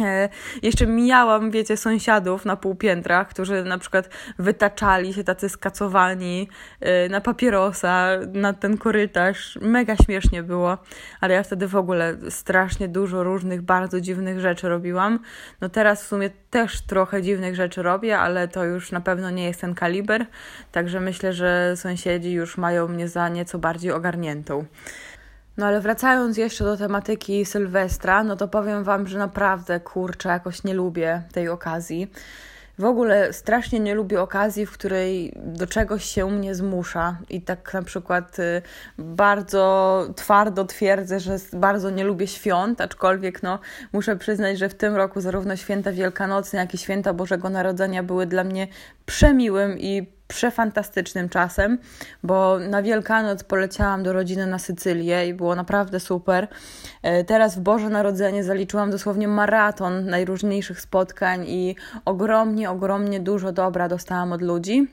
E, 0.00 0.28
jeszcze 0.62 0.86
mijałam, 0.86 1.50
wiecie, 1.50 1.76
sąsiadów 1.76 2.44
na 2.44 2.56
półpiętrach, 2.56 3.28
którzy 3.28 3.64
na 3.64 3.78
przykład 3.78 4.08
wytaczali 4.38 5.14
się 5.14 5.24
tacy 5.24 5.48
skacowani 5.48 6.48
e, 6.80 7.08
na 7.08 7.20
papierosa, 7.20 8.08
na 8.32 8.52
ten 8.52 8.78
korytarz. 8.78 9.58
Mega 9.62 9.96
śmiesznie 9.96 10.42
było, 10.42 10.78
ale 11.20 11.34
ja 11.34 11.42
wtedy 11.42 11.68
w 11.68 11.76
ogóle 11.76 12.16
strasznie 12.28 12.88
dużo 12.88 13.22
różnych, 13.22 13.62
bardzo 13.62 14.00
dziwnych 14.00 14.40
rzeczy 14.40 14.68
robiłam. 14.68 15.18
No 15.60 15.68
teraz 15.68 16.04
w 16.04 16.06
sumie 16.06 16.30
też 16.50 16.80
trochę 16.80 17.22
dziwnych 17.22 17.54
rzeczy 17.54 17.82
robię, 17.82 18.18
ale 18.18 18.48
to 18.48 18.64
już 18.64 18.92
na 18.92 19.00
pewno 19.00 19.30
nie 19.30 19.44
jest 19.44 19.60
ten 19.60 19.74
kaliber, 19.74 20.26
także 20.72 21.00
myślę, 21.00 21.32
że 21.32 21.72
sąsiedzi 21.76 22.32
już 22.32 22.58
mają 22.58 22.88
mnie 22.88 23.08
za 23.08 23.28
nieco 23.28 23.58
bardziej 23.58 23.92
ogarniętą. 23.92 24.64
No 25.56 25.66
ale 25.66 25.80
wracając 25.80 26.36
jeszcze 26.36 26.64
do 26.64 26.76
tematyki 26.76 27.44
Sylwestra, 27.44 28.24
no 28.24 28.36
to 28.36 28.48
powiem 28.48 28.84
Wam, 28.84 29.06
że 29.06 29.18
naprawdę 29.18 29.80
kurczę, 29.80 30.28
jakoś 30.28 30.64
nie 30.64 30.74
lubię 30.74 31.22
tej 31.32 31.48
okazji. 31.48 32.10
W 32.78 32.84
ogóle 32.84 33.32
strasznie 33.32 33.80
nie 33.80 33.94
lubię 33.94 34.22
okazji, 34.22 34.66
w 34.66 34.72
której 34.72 35.32
do 35.36 35.66
czegoś 35.66 36.04
się 36.04 36.30
mnie 36.30 36.54
zmusza. 36.54 37.16
I 37.30 37.42
tak 37.42 37.74
na 37.74 37.82
przykład 37.82 38.38
y, 38.38 38.62
bardzo 38.98 40.06
twardo 40.16 40.64
twierdzę, 40.64 41.20
że 41.20 41.36
bardzo 41.52 41.90
nie 41.90 42.04
lubię 42.04 42.26
świąt, 42.26 42.80
aczkolwiek 42.80 43.42
no, 43.42 43.58
muszę 43.92 44.16
przyznać, 44.16 44.58
że 44.58 44.68
w 44.68 44.74
tym 44.74 44.96
roku 44.96 45.20
zarówno 45.20 45.56
święta 45.56 45.92
wielkanocne, 45.92 46.58
jak 46.58 46.74
i 46.74 46.78
święta 46.78 47.14
Bożego 47.14 47.50
Narodzenia 47.50 48.02
były 48.02 48.26
dla 48.26 48.44
mnie 48.44 48.68
przemiłym 49.06 49.78
i 49.78 50.15
przefantastycznym 50.28 51.28
czasem, 51.28 51.78
bo 52.22 52.58
na 52.58 52.82
Wielkanoc 52.82 53.44
poleciałam 53.44 54.02
do 54.02 54.12
rodziny 54.12 54.46
na 54.46 54.58
Sycylię 54.58 55.28
i 55.28 55.34
było 55.34 55.54
naprawdę 55.54 56.00
super. 56.00 56.48
E, 57.02 57.24
teraz 57.24 57.56
w 57.56 57.60
Boże 57.60 57.88
Narodzenie 57.88 58.44
zaliczyłam 58.44 58.90
dosłownie 58.90 59.28
maraton 59.28 60.06
najróżniejszych 60.06 60.80
spotkań 60.80 61.44
i 61.48 61.76
ogromnie, 62.04 62.70
ogromnie 62.70 63.20
dużo 63.20 63.52
dobra 63.52 63.88
dostałam 63.88 64.32
od 64.32 64.42
ludzi. 64.42 64.88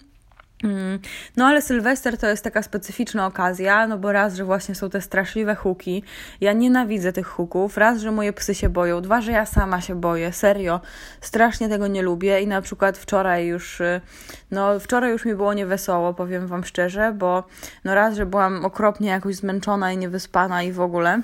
Mm. 0.63 0.99
No 1.38 1.45
ale 1.45 1.62
Sylwester 1.62 2.17
to 2.17 2.28
jest 2.28 2.43
taka 2.43 2.63
specyficzna 2.63 3.26
okazja, 3.26 3.88
no 3.88 3.97
bo 3.97 4.12
raz, 4.12 4.36
że 4.36 4.45
właśnie 4.45 4.76
są 4.76 4.89
te 4.89 5.02
straszliwe 5.02 5.56
huki, 5.56 6.04
ja 6.41 6.54
nienawidzę 6.54 7.13
tych 7.13 7.28
huków, 7.28 7.78
raz, 7.78 8.02
że 8.02 8.12
moje 8.12 8.34
psy 8.34 8.56
się 8.56 8.69
boją, 8.69 9.02
dwa, 9.02 9.21
że 9.21 9.32
ja 9.32 9.45
sama 9.45 9.82
się 9.82 9.95
boję, 9.95 10.34
serio, 10.34 10.82
strasznie 11.21 11.69
tego 11.69 11.88
nie 11.88 12.02
lubię. 12.02 12.41
I 12.41 12.47
na 12.47 12.62
przykład 12.62 12.97
wczoraj 12.97 13.45
już, 13.47 13.82
y, 13.82 14.02
no 14.52 14.80
wczoraj 14.80 15.12
już 15.12 15.26
mi 15.26 15.36
było 15.36 15.54
niewesoło, 15.54 16.13
powiem 16.13 16.47
Wam 16.47 16.63
szczerze, 16.63 17.13
bo 17.17 17.43
no 17.84 17.95
raz, 17.95 18.15
że 18.15 18.26
byłam 18.26 18.65
okropnie 18.65 19.10
jakoś 19.10 19.36
zmęczona 19.36 19.91
i 19.91 19.97
niewyspana 19.97 20.63
i 20.63 20.71
w 20.71 20.82
ogóle, 20.82 21.21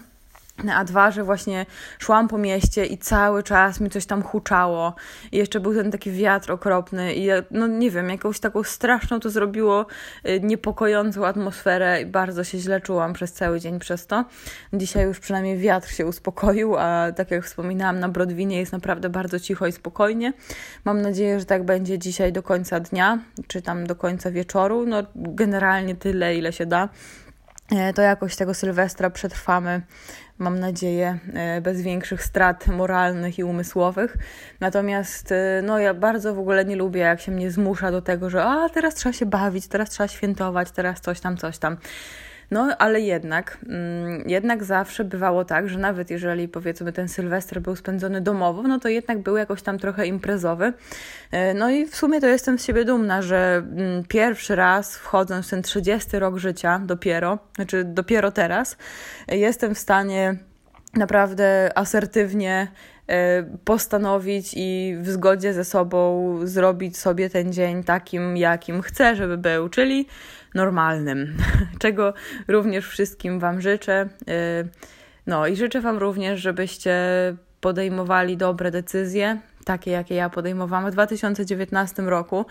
a 0.75 0.83
dwa, 0.83 1.11
że 1.11 1.23
właśnie 1.23 1.65
szłam 1.99 2.27
po 2.27 2.37
mieście 2.37 2.85
i 2.85 2.97
cały 2.97 3.43
czas 3.43 3.79
mi 3.79 3.89
coś 3.89 4.05
tam 4.05 4.23
huczało. 4.23 4.95
I 5.31 5.37
jeszcze 5.37 5.59
był 5.59 5.73
ten 5.73 5.91
taki 5.91 6.11
wiatr 6.11 6.51
okropny 6.51 7.13
i 7.15 7.27
no 7.51 7.67
nie 7.67 7.91
wiem, 7.91 8.09
jakąś 8.09 8.39
taką 8.39 8.63
straszną 8.63 9.19
to 9.19 9.29
zrobiło 9.29 9.85
y, 10.27 10.39
niepokojącą 10.43 11.25
atmosferę 11.25 12.01
i 12.01 12.05
bardzo 12.05 12.43
się 12.43 12.57
źle 12.57 12.81
czułam 12.81 13.13
przez 13.13 13.33
cały 13.33 13.59
dzień 13.59 13.79
przez 13.79 14.07
to. 14.07 14.25
Dzisiaj 14.73 15.05
już 15.05 15.19
przynajmniej 15.19 15.57
wiatr 15.57 15.89
się 15.89 16.05
uspokoił, 16.05 16.77
a 16.77 17.11
tak 17.15 17.31
jak 17.31 17.45
wspominałam, 17.45 17.99
na 17.99 18.09
Brodwinie 18.09 18.59
jest 18.59 18.71
naprawdę 18.71 19.09
bardzo 19.09 19.39
cicho 19.39 19.67
i 19.67 19.71
spokojnie. 19.71 20.33
Mam 20.85 21.01
nadzieję, 21.01 21.39
że 21.39 21.45
tak 21.45 21.63
będzie 21.63 21.99
dzisiaj 21.99 22.33
do 22.33 22.43
końca 22.43 22.79
dnia, 22.79 23.19
czy 23.47 23.61
tam 23.61 23.87
do 23.87 23.95
końca 23.95 24.31
wieczoru. 24.31 24.85
No 24.85 25.03
generalnie 25.15 25.95
tyle, 25.95 26.35
ile 26.35 26.53
się 26.53 26.65
da 26.65 26.89
e, 27.71 27.93
to 27.93 28.01
jakoś 28.01 28.35
tego 28.35 28.53
Sylwestra 28.53 29.09
przetrwamy 29.09 29.81
mam 30.39 30.59
nadzieję, 30.59 31.19
e, 31.33 31.61
bez 31.61 31.81
większych 31.81 32.23
strat 32.23 32.67
moralnych 32.67 33.39
i 33.39 33.43
umysłowych. 33.43 34.17
Natomiast 34.59 35.31
e, 35.31 35.61
no, 35.63 35.79
ja 35.79 35.93
bardzo 35.93 36.35
w 36.35 36.39
ogóle 36.39 36.65
nie 36.65 36.75
lubię, 36.75 36.99
jak 37.01 37.21
się 37.21 37.31
mnie 37.31 37.51
zmusza 37.51 37.91
do 37.91 38.01
tego, 38.01 38.29
że 38.29 38.43
a 38.45 38.69
teraz 38.69 38.95
trzeba 38.95 39.13
się 39.13 39.25
bawić, 39.25 39.67
teraz 39.67 39.89
trzeba 39.89 40.07
świętować, 40.07 40.71
teraz 40.71 41.01
coś 41.01 41.19
tam, 41.19 41.37
coś 41.37 41.57
tam. 41.57 41.77
No, 42.51 42.77
ale 42.77 43.01
jednak, 43.01 43.57
mm, 43.69 44.29
jednak 44.29 44.63
zawsze 44.63 45.03
bywało 45.03 45.45
tak, 45.45 45.69
że 45.69 45.79
nawet 45.79 46.09
jeżeli 46.09 46.47
powiedzmy 46.47 46.91
ten 46.93 47.07
Sylwester 47.07 47.61
był 47.61 47.75
spędzony 47.75 48.21
domowo, 48.21 48.63
no 48.63 48.79
to 48.79 48.89
jednak 48.89 49.19
był 49.19 49.37
jakoś 49.37 49.61
tam 49.61 49.77
trochę 49.79 50.07
imprezowy. 50.07 50.73
E, 51.31 51.53
no 51.53 51.69
i 51.69 51.85
w 51.85 51.95
sumie 51.95 52.21
to 52.21 52.27
jestem 52.27 52.59
z 52.59 52.65
siebie 52.65 52.85
dumna, 52.85 53.21
że 53.21 53.63
mm, 53.77 54.03
pierwszy 54.03 54.55
raz 54.55 54.97
wchodząc 54.97 55.47
w 55.47 55.49
ten 55.49 55.61
30 55.61 56.19
rok 56.19 56.37
życia 56.37 56.81
dopiero, 56.85 57.39
znaczy 57.55 57.83
dopiero 57.83 58.31
teraz, 58.31 58.77
jestem 59.27 59.75
w 59.75 59.79
stanie 59.79 60.48
naprawdę 60.93 61.71
asertywnie 61.75 62.67
e, 63.07 63.43
postanowić 63.65 64.53
i 64.57 64.95
w 65.01 65.09
zgodzie 65.09 65.53
ze 65.53 65.65
sobą 65.65 66.39
zrobić 66.43 66.97
sobie 66.97 67.29
ten 67.29 67.53
dzień 67.53 67.83
takim, 67.83 68.37
jakim 68.37 68.81
chcę, 68.81 69.15
żeby 69.15 69.37
był, 69.37 69.69
czyli 69.69 70.07
normalnym, 70.55 71.37
czego 71.79 72.13
również 72.47 72.87
wszystkim 72.87 73.39
Wam 73.39 73.61
życzę. 73.61 74.09
Y, 74.29 74.69
no 75.27 75.47
i 75.47 75.55
życzę 75.55 75.81
Wam 75.81 75.97
również, 75.97 76.39
żebyście 76.39 76.95
podejmowali 77.61 78.37
dobre 78.37 78.71
decyzje, 78.71 79.39
takie 79.65 79.91
jakie 79.91 80.15
ja 80.15 80.29
podejmowałam 80.29 80.91
w 80.91 80.93
2019 80.93 82.01
roku 82.01 82.45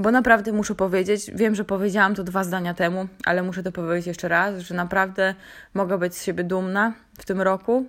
bo 0.00 0.10
naprawdę 0.10 0.52
muszę 0.52 0.74
powiedzieć, 0.74 1.30
wiem, 1.34 1.54
że 1.54 1.64
powiedziałam 1.64 2.14
to 2.14 2.24
dwa 2.24 2.44
zdania 2.44 2.74
temu, 2.74 3.06
ale 3.24 3.42
muszę 3.42 3.62
to 3.62 3.72
powiedzieć 3.72 4.06
jeszcze 4.06 4.28
raz, 4.28 4.58
że 4.58 4.74
naprawdę 4.74 5.34
mogę 5.74 5.98
być 5.98 6.14
z 6.14 6.24
siebie 6.24 6.44
dumna 6.44 6.92
w 7.18 7.24
tym 7.24 7.40
roku. 7.40 7.86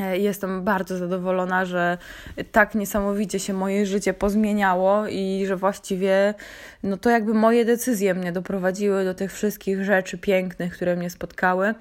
E, 0.00 0.18
jestem 0.18 0.64
bardzo 0.64 0.96
zadowolona, 0.96 1.64
że 1.64 1.98
tak 2.52 2.74
niesamowicie 2.74 3.40
się 3.40 3.52
moje 3.52 3.86
życie 3.86 4.14
pozmieniało 4.14 5.06
i 5.06 5.44
że 5.46 5.56
właściwie 5.56 6.34
no 6.82 6.96
to 6.96 7.10
jakby 7.10 7.34
moje 7.34 7.64
decyzje 7.64 8.14
mnie 8.14 8.32
doprowadziły 8.32 9.04
do 9.04 9.14
tych 9.14 9.32
wszystkich 9.32 9.84
rzeczy 9.84 10.18
pięknych, 10.18 10.74
które 10.74 10.96
mnie 10.96 11.10
spotkały. 11.10 11.74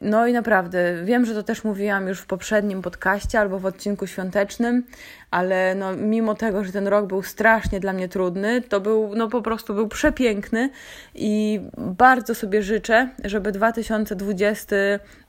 No 0.00 0.26
i 0.26 0.32
naprawdę, 0.32 1.04
wiem, 1.04 1.24
że 1.24 1.34
to 1.34 1.42
też 1.42 1.64
mówiłam 1.64 2.08
już 2.08 2.20
w 2.20 2.26
poprzednim 2.26 2.82
podcaście 2.82 3.40
albo 3.40 3.58
w 3.58 3.66
odcinku 3.66 4.06
świątecznym, 4.06 4.84
ale 5.30 5.74
no, 5.74 5.96
mimo 5.96 6.34
tego, 6.34 6.64
że 6.64 6.72
ten 6.72 6.88
rok 6.88 7.06
był 7.06 7.22
strasznie 7.22 7.80
dla 7.80 7.92
mnie 7.92 8.08
trudny, 8.08 8.62
to 8.62 8.80
był, 8.80 9.14
no 9.16 9.28
po 9.28 9.42
prostu 9.42 9.74
był 9.74 9.88
przepiękny 9.88 10.70
i 11.14 11.60
bardzo 11.76 12.34
sobie 12.34 12.62
życzę, 12.62 13.08
żeby 13.24 13.52
2020 13.52 14.76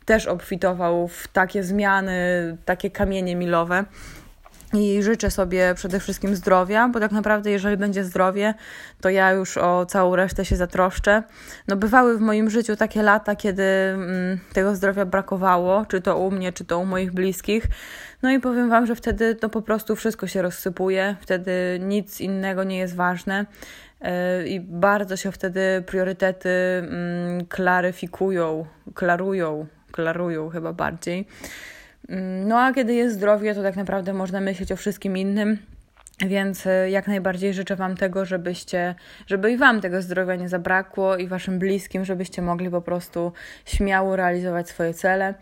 też 0.05 0.27
obfitował 0.27 1.07
w 1.07 1.27
takie 1.27 1.63
zmiany, 1.63 2.11
takie 2.65 2.89
kamienie 2.89 3.35
milowe. 3.35 3.85
I 4.75 5.03
życzę 5.03 5.31
sobie 5.31 5.73
przede 5.75 5.99
wszystkim 5.99 6.35
zdrowia, 6.35 6.89
bo 6.89 6.99
tak 6.99 7.11
naprawdę, 7.11 7.51
jeżeli 7.51 7.77
będzie 7.77 8.03
zdrowie, 8.03 8.53
to 9.01 9.09
ja 9.09 9.31
już 9.31 9.57
o 9.57 9.85
całą 9.85 10.15
resztę 10.15 10.45
się 10.45 10.55
zatroszczę. 10.55 11.23
No, 11.67 11.75
bywały 11.75 12.17
w 12.17 12.21
moim 12.21 12.49
życiu 12.49 12.75
takie 12.75 13.03
lata, 13.03 13.35
kiedy 13.35 13.63
mm, 13.63 14.39
tego 14.53 14.75
zdrowia 14.75 15.05
brakowało, 15.05 15.85
czy 15.85 16.01
to 16.01 16.17
u 16.17 16.31
mnie, 16.31 16.53
czy 16.53 16.65
to 16.65 16.79
u 16.79 16.85
moich 16.85 17.11
bliskich. 17.11 17.67
No 18.21 18.31
i 18.31 18.39
powiem 18.39 18.69
Wam, 18.69 18.85
że 18.85 18.95
wtedy 18.95 19.35
to 19.35 19.49
po 19.49 19.61
prostu 19.61 19.95
wszystko 19.95 20.27
się 20.27 20.41
rozsypuje, 20.41 21.15
wtedy 21.21 21.79
nic 21.81 22.21
innego 22.21 22.63
nie 22.63 22.77
jest 22.77 22.95
ważne 22.95 23.45
yy, 24.01 24.09
i 24.47 24.59
bardzo 24.59 25.17
się 25.17 25.31
wtedy 25.31 25.83
priorytety 25.85 26.49
mm, 26.49 27.45
klaryfikują, 27.45 28.65
klarują, 28.93 29.67
klarują 29.91 30.49
chyba 30.49 30.73
bardziej. 30.73 31.27
Mm, 32.09 32.47
no 32.47 32.59
a 32.59 32.73
kiedy 32.73 32.93
jest 32.93 33.15
zdrowie, 33.15 33.55
to 33.55 33.63
tak 33.63 33.75
naprawdę 33.75 34.13
można 34.13 34.41
myśleć 34.41 34.71
o 34.71 34.75
wszystkim 34.75 35.17
innym. 35.17 35.57
Więc 36.19 36.67
e, 36.67 36.89
jak 36.89 37.07
najbardziej 37.07 37.53
życzę 37.53 37.75
Wam 37.75 37.97
tego, 37.97 38.25
żebyście, 38.25 38.95
żeby 39.27 39.51
i 39.51 39.57
Wam 39.57 39.81
tego 39.81 40.01
zdrowia 40.01 40.35
nie 40.35 40.49
zabrakło 40.49 41.17
i 41.17 41.27
Waszym 41.27 41.59
bliskim, 41.59 42.05
żebyście 42.05 42.41
mogli 42.41 42.69
po 42.69 42.81
prostu 42.81 43.31
śmiało 43.65 44.15
realizować 44.15 44.69
swoje 44.69 44.93
cele, 44.93 45.33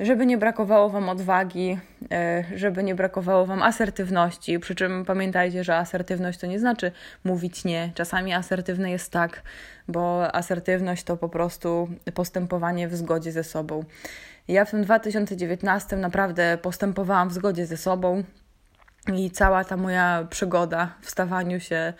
żeby 0.00 0.26
nie 0.26 0.38
brakowało 0.38 0.88
Wam 0.88 1.08
odwagi, 1.08 1.78
e, 2.12 2.44
żeby 2.56 2.82
nie 2.82 2.94
brakowało 2.94 3.46
Wam 3.46 3.62
asertywności. 3.62 4.58
Przy 4.58 4.74
czym 4.74 5.04
pamiętajcie, 5.04 5.64
że 5.64 5.76
asertywność 5.76 6.38
to 6.38 6.46
nie 6.46 6.58
znaczy 6.58 6.92
mówić 7.24 7.64
nie. 7.64 7.92
Czasami 7.94 8.32
asertywne 8.32 8.90
jest 8.90 9.12
tak, 9.12 9.42
bo 9.88 10.34
asertywność 10.34 11.04
to 11.04 11.16
po 11.16 11.28
prostu 11.28 11.88
postępowanie 12.14 12.88
w 12.88 12.96
zgodzie 12.96 13.32
ze 13.32 13.44
sobą. 13.44 13.84
Ja 14.50 14.64
w 14.64 14.70
tym 14.70 14.84
2019 14.84 15.96
naprawdę 15.96 16.58
postępowałam 16.62 17.28
w 17.28 17.32
zgodzie 17.32 17.66
ze 17.66 17.76
sobą 17.76 18.22
i 19.14 19.30
cała 19.30 19.64
ta 19.64 19.76
moja 19.76 20.26
przygoda 20.30 20.94
w 21.00 21.10
stawaniu 21.10 21.60
się 21.60 21.92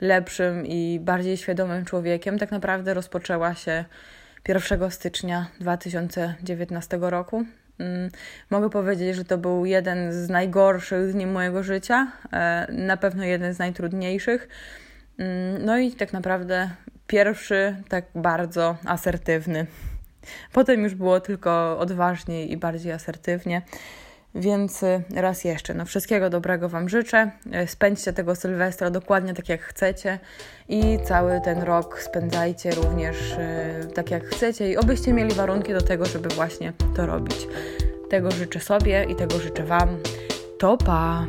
lepszym 0.00 0.66
i 0.66 1.00
bardziej 1.02 1.36
świadomym 1.36 1.84
człowiekiem 1.84 2.38
tak 2.38 2.50
naprawdę 2.50 2.94
rozpoczęła 2.94 3.54
się 3.54 3.84
1 4.48 4.90
stycznia 4.90 5.46
2019 5.60 6.98
roku. 7.00 7.44
Mm, 7.78 8.10
mogę 8.50 8.70
powiedzieć, 8.70 9.16
że 9.16 9.24
to 9.24 9.38
był 9.38 9.66
jeden 9.66 10.12
z 10.12 10.28
najgorszych 10.28 11.12
dni 11.12 11.26
mojego 11.26 11.62
życia, 11.62 12.12
e, 12.32 12.66
na 12.72 12.96
pewno 12.96 13.24
jeden 13.24 13.54
z 13.54 13.58
najtrudniejszych. 13.58 14.48
Mm, 15.18 15.64
no 15.64 15.78
i 15.78 15.92
tak 15.92 16.12
naprawdę 16.12 16.70
pierwszy, 17.06 17.76
tak 17.88 18.04
bardzo 18.14 18.76
asertywny. 18.84 19.66
Potem 20.52 20.82
już 20.82 20.94
było 20.94 21.20
tylko 21.20 21.78
odważniej 21.78 22.52
i 22.52 22.56
bardziej 22.56 22.92
asertywnie. 22.92 23.62
Więc 24.34 24.82
y, 24.82 25.02
raz 25.14 25.44
jeszcze, 25.44 25.74
no 25.74 25.84
wszystkiego 25.84 26.30
dobrego 26.30 26.68
Wam 26.68 26.88
życzę. 26.88 27.30
Y, 27.64 27.66
spędźcie 27.66 28.12
tego 28.12 28.34
Sylwestra 28.34 28.90
dokładnie 28.90 29.34
tak 29.34 29.48
jak 29.48 29.60
chcecie 29.60 30.18
i 30.68 30.98
cały 31.04 31.40
ten 31.40 31.62
rok 31.62 32.02
spędzajcie 32.02 32.70
również 32.70 33.32
y, 33.32 33.92
tak 33.94 34.10
jak 34.10 34.24
chcecie 34.24 34.70
i 34.70 34.76
obyście 34.76 35.12
mieli 35.12 35.34
warunki 35.34 35.72
do 35.72 35.80
tego, 35.80 36.04
żeby 36.04 36.28
właśnie 36.28 36.72
to 36.96 37.06
robić. 37.06 37.48
Tego 38.10 38.30
życzę 38.30 38.60
sobie 38.60 39.04
i 39.04 39.16
tego 39.16 39.38
życzę 39.38 39.64
Wam. 39.64 39.98
To 40.58 40.76
pa! 40.76 41.26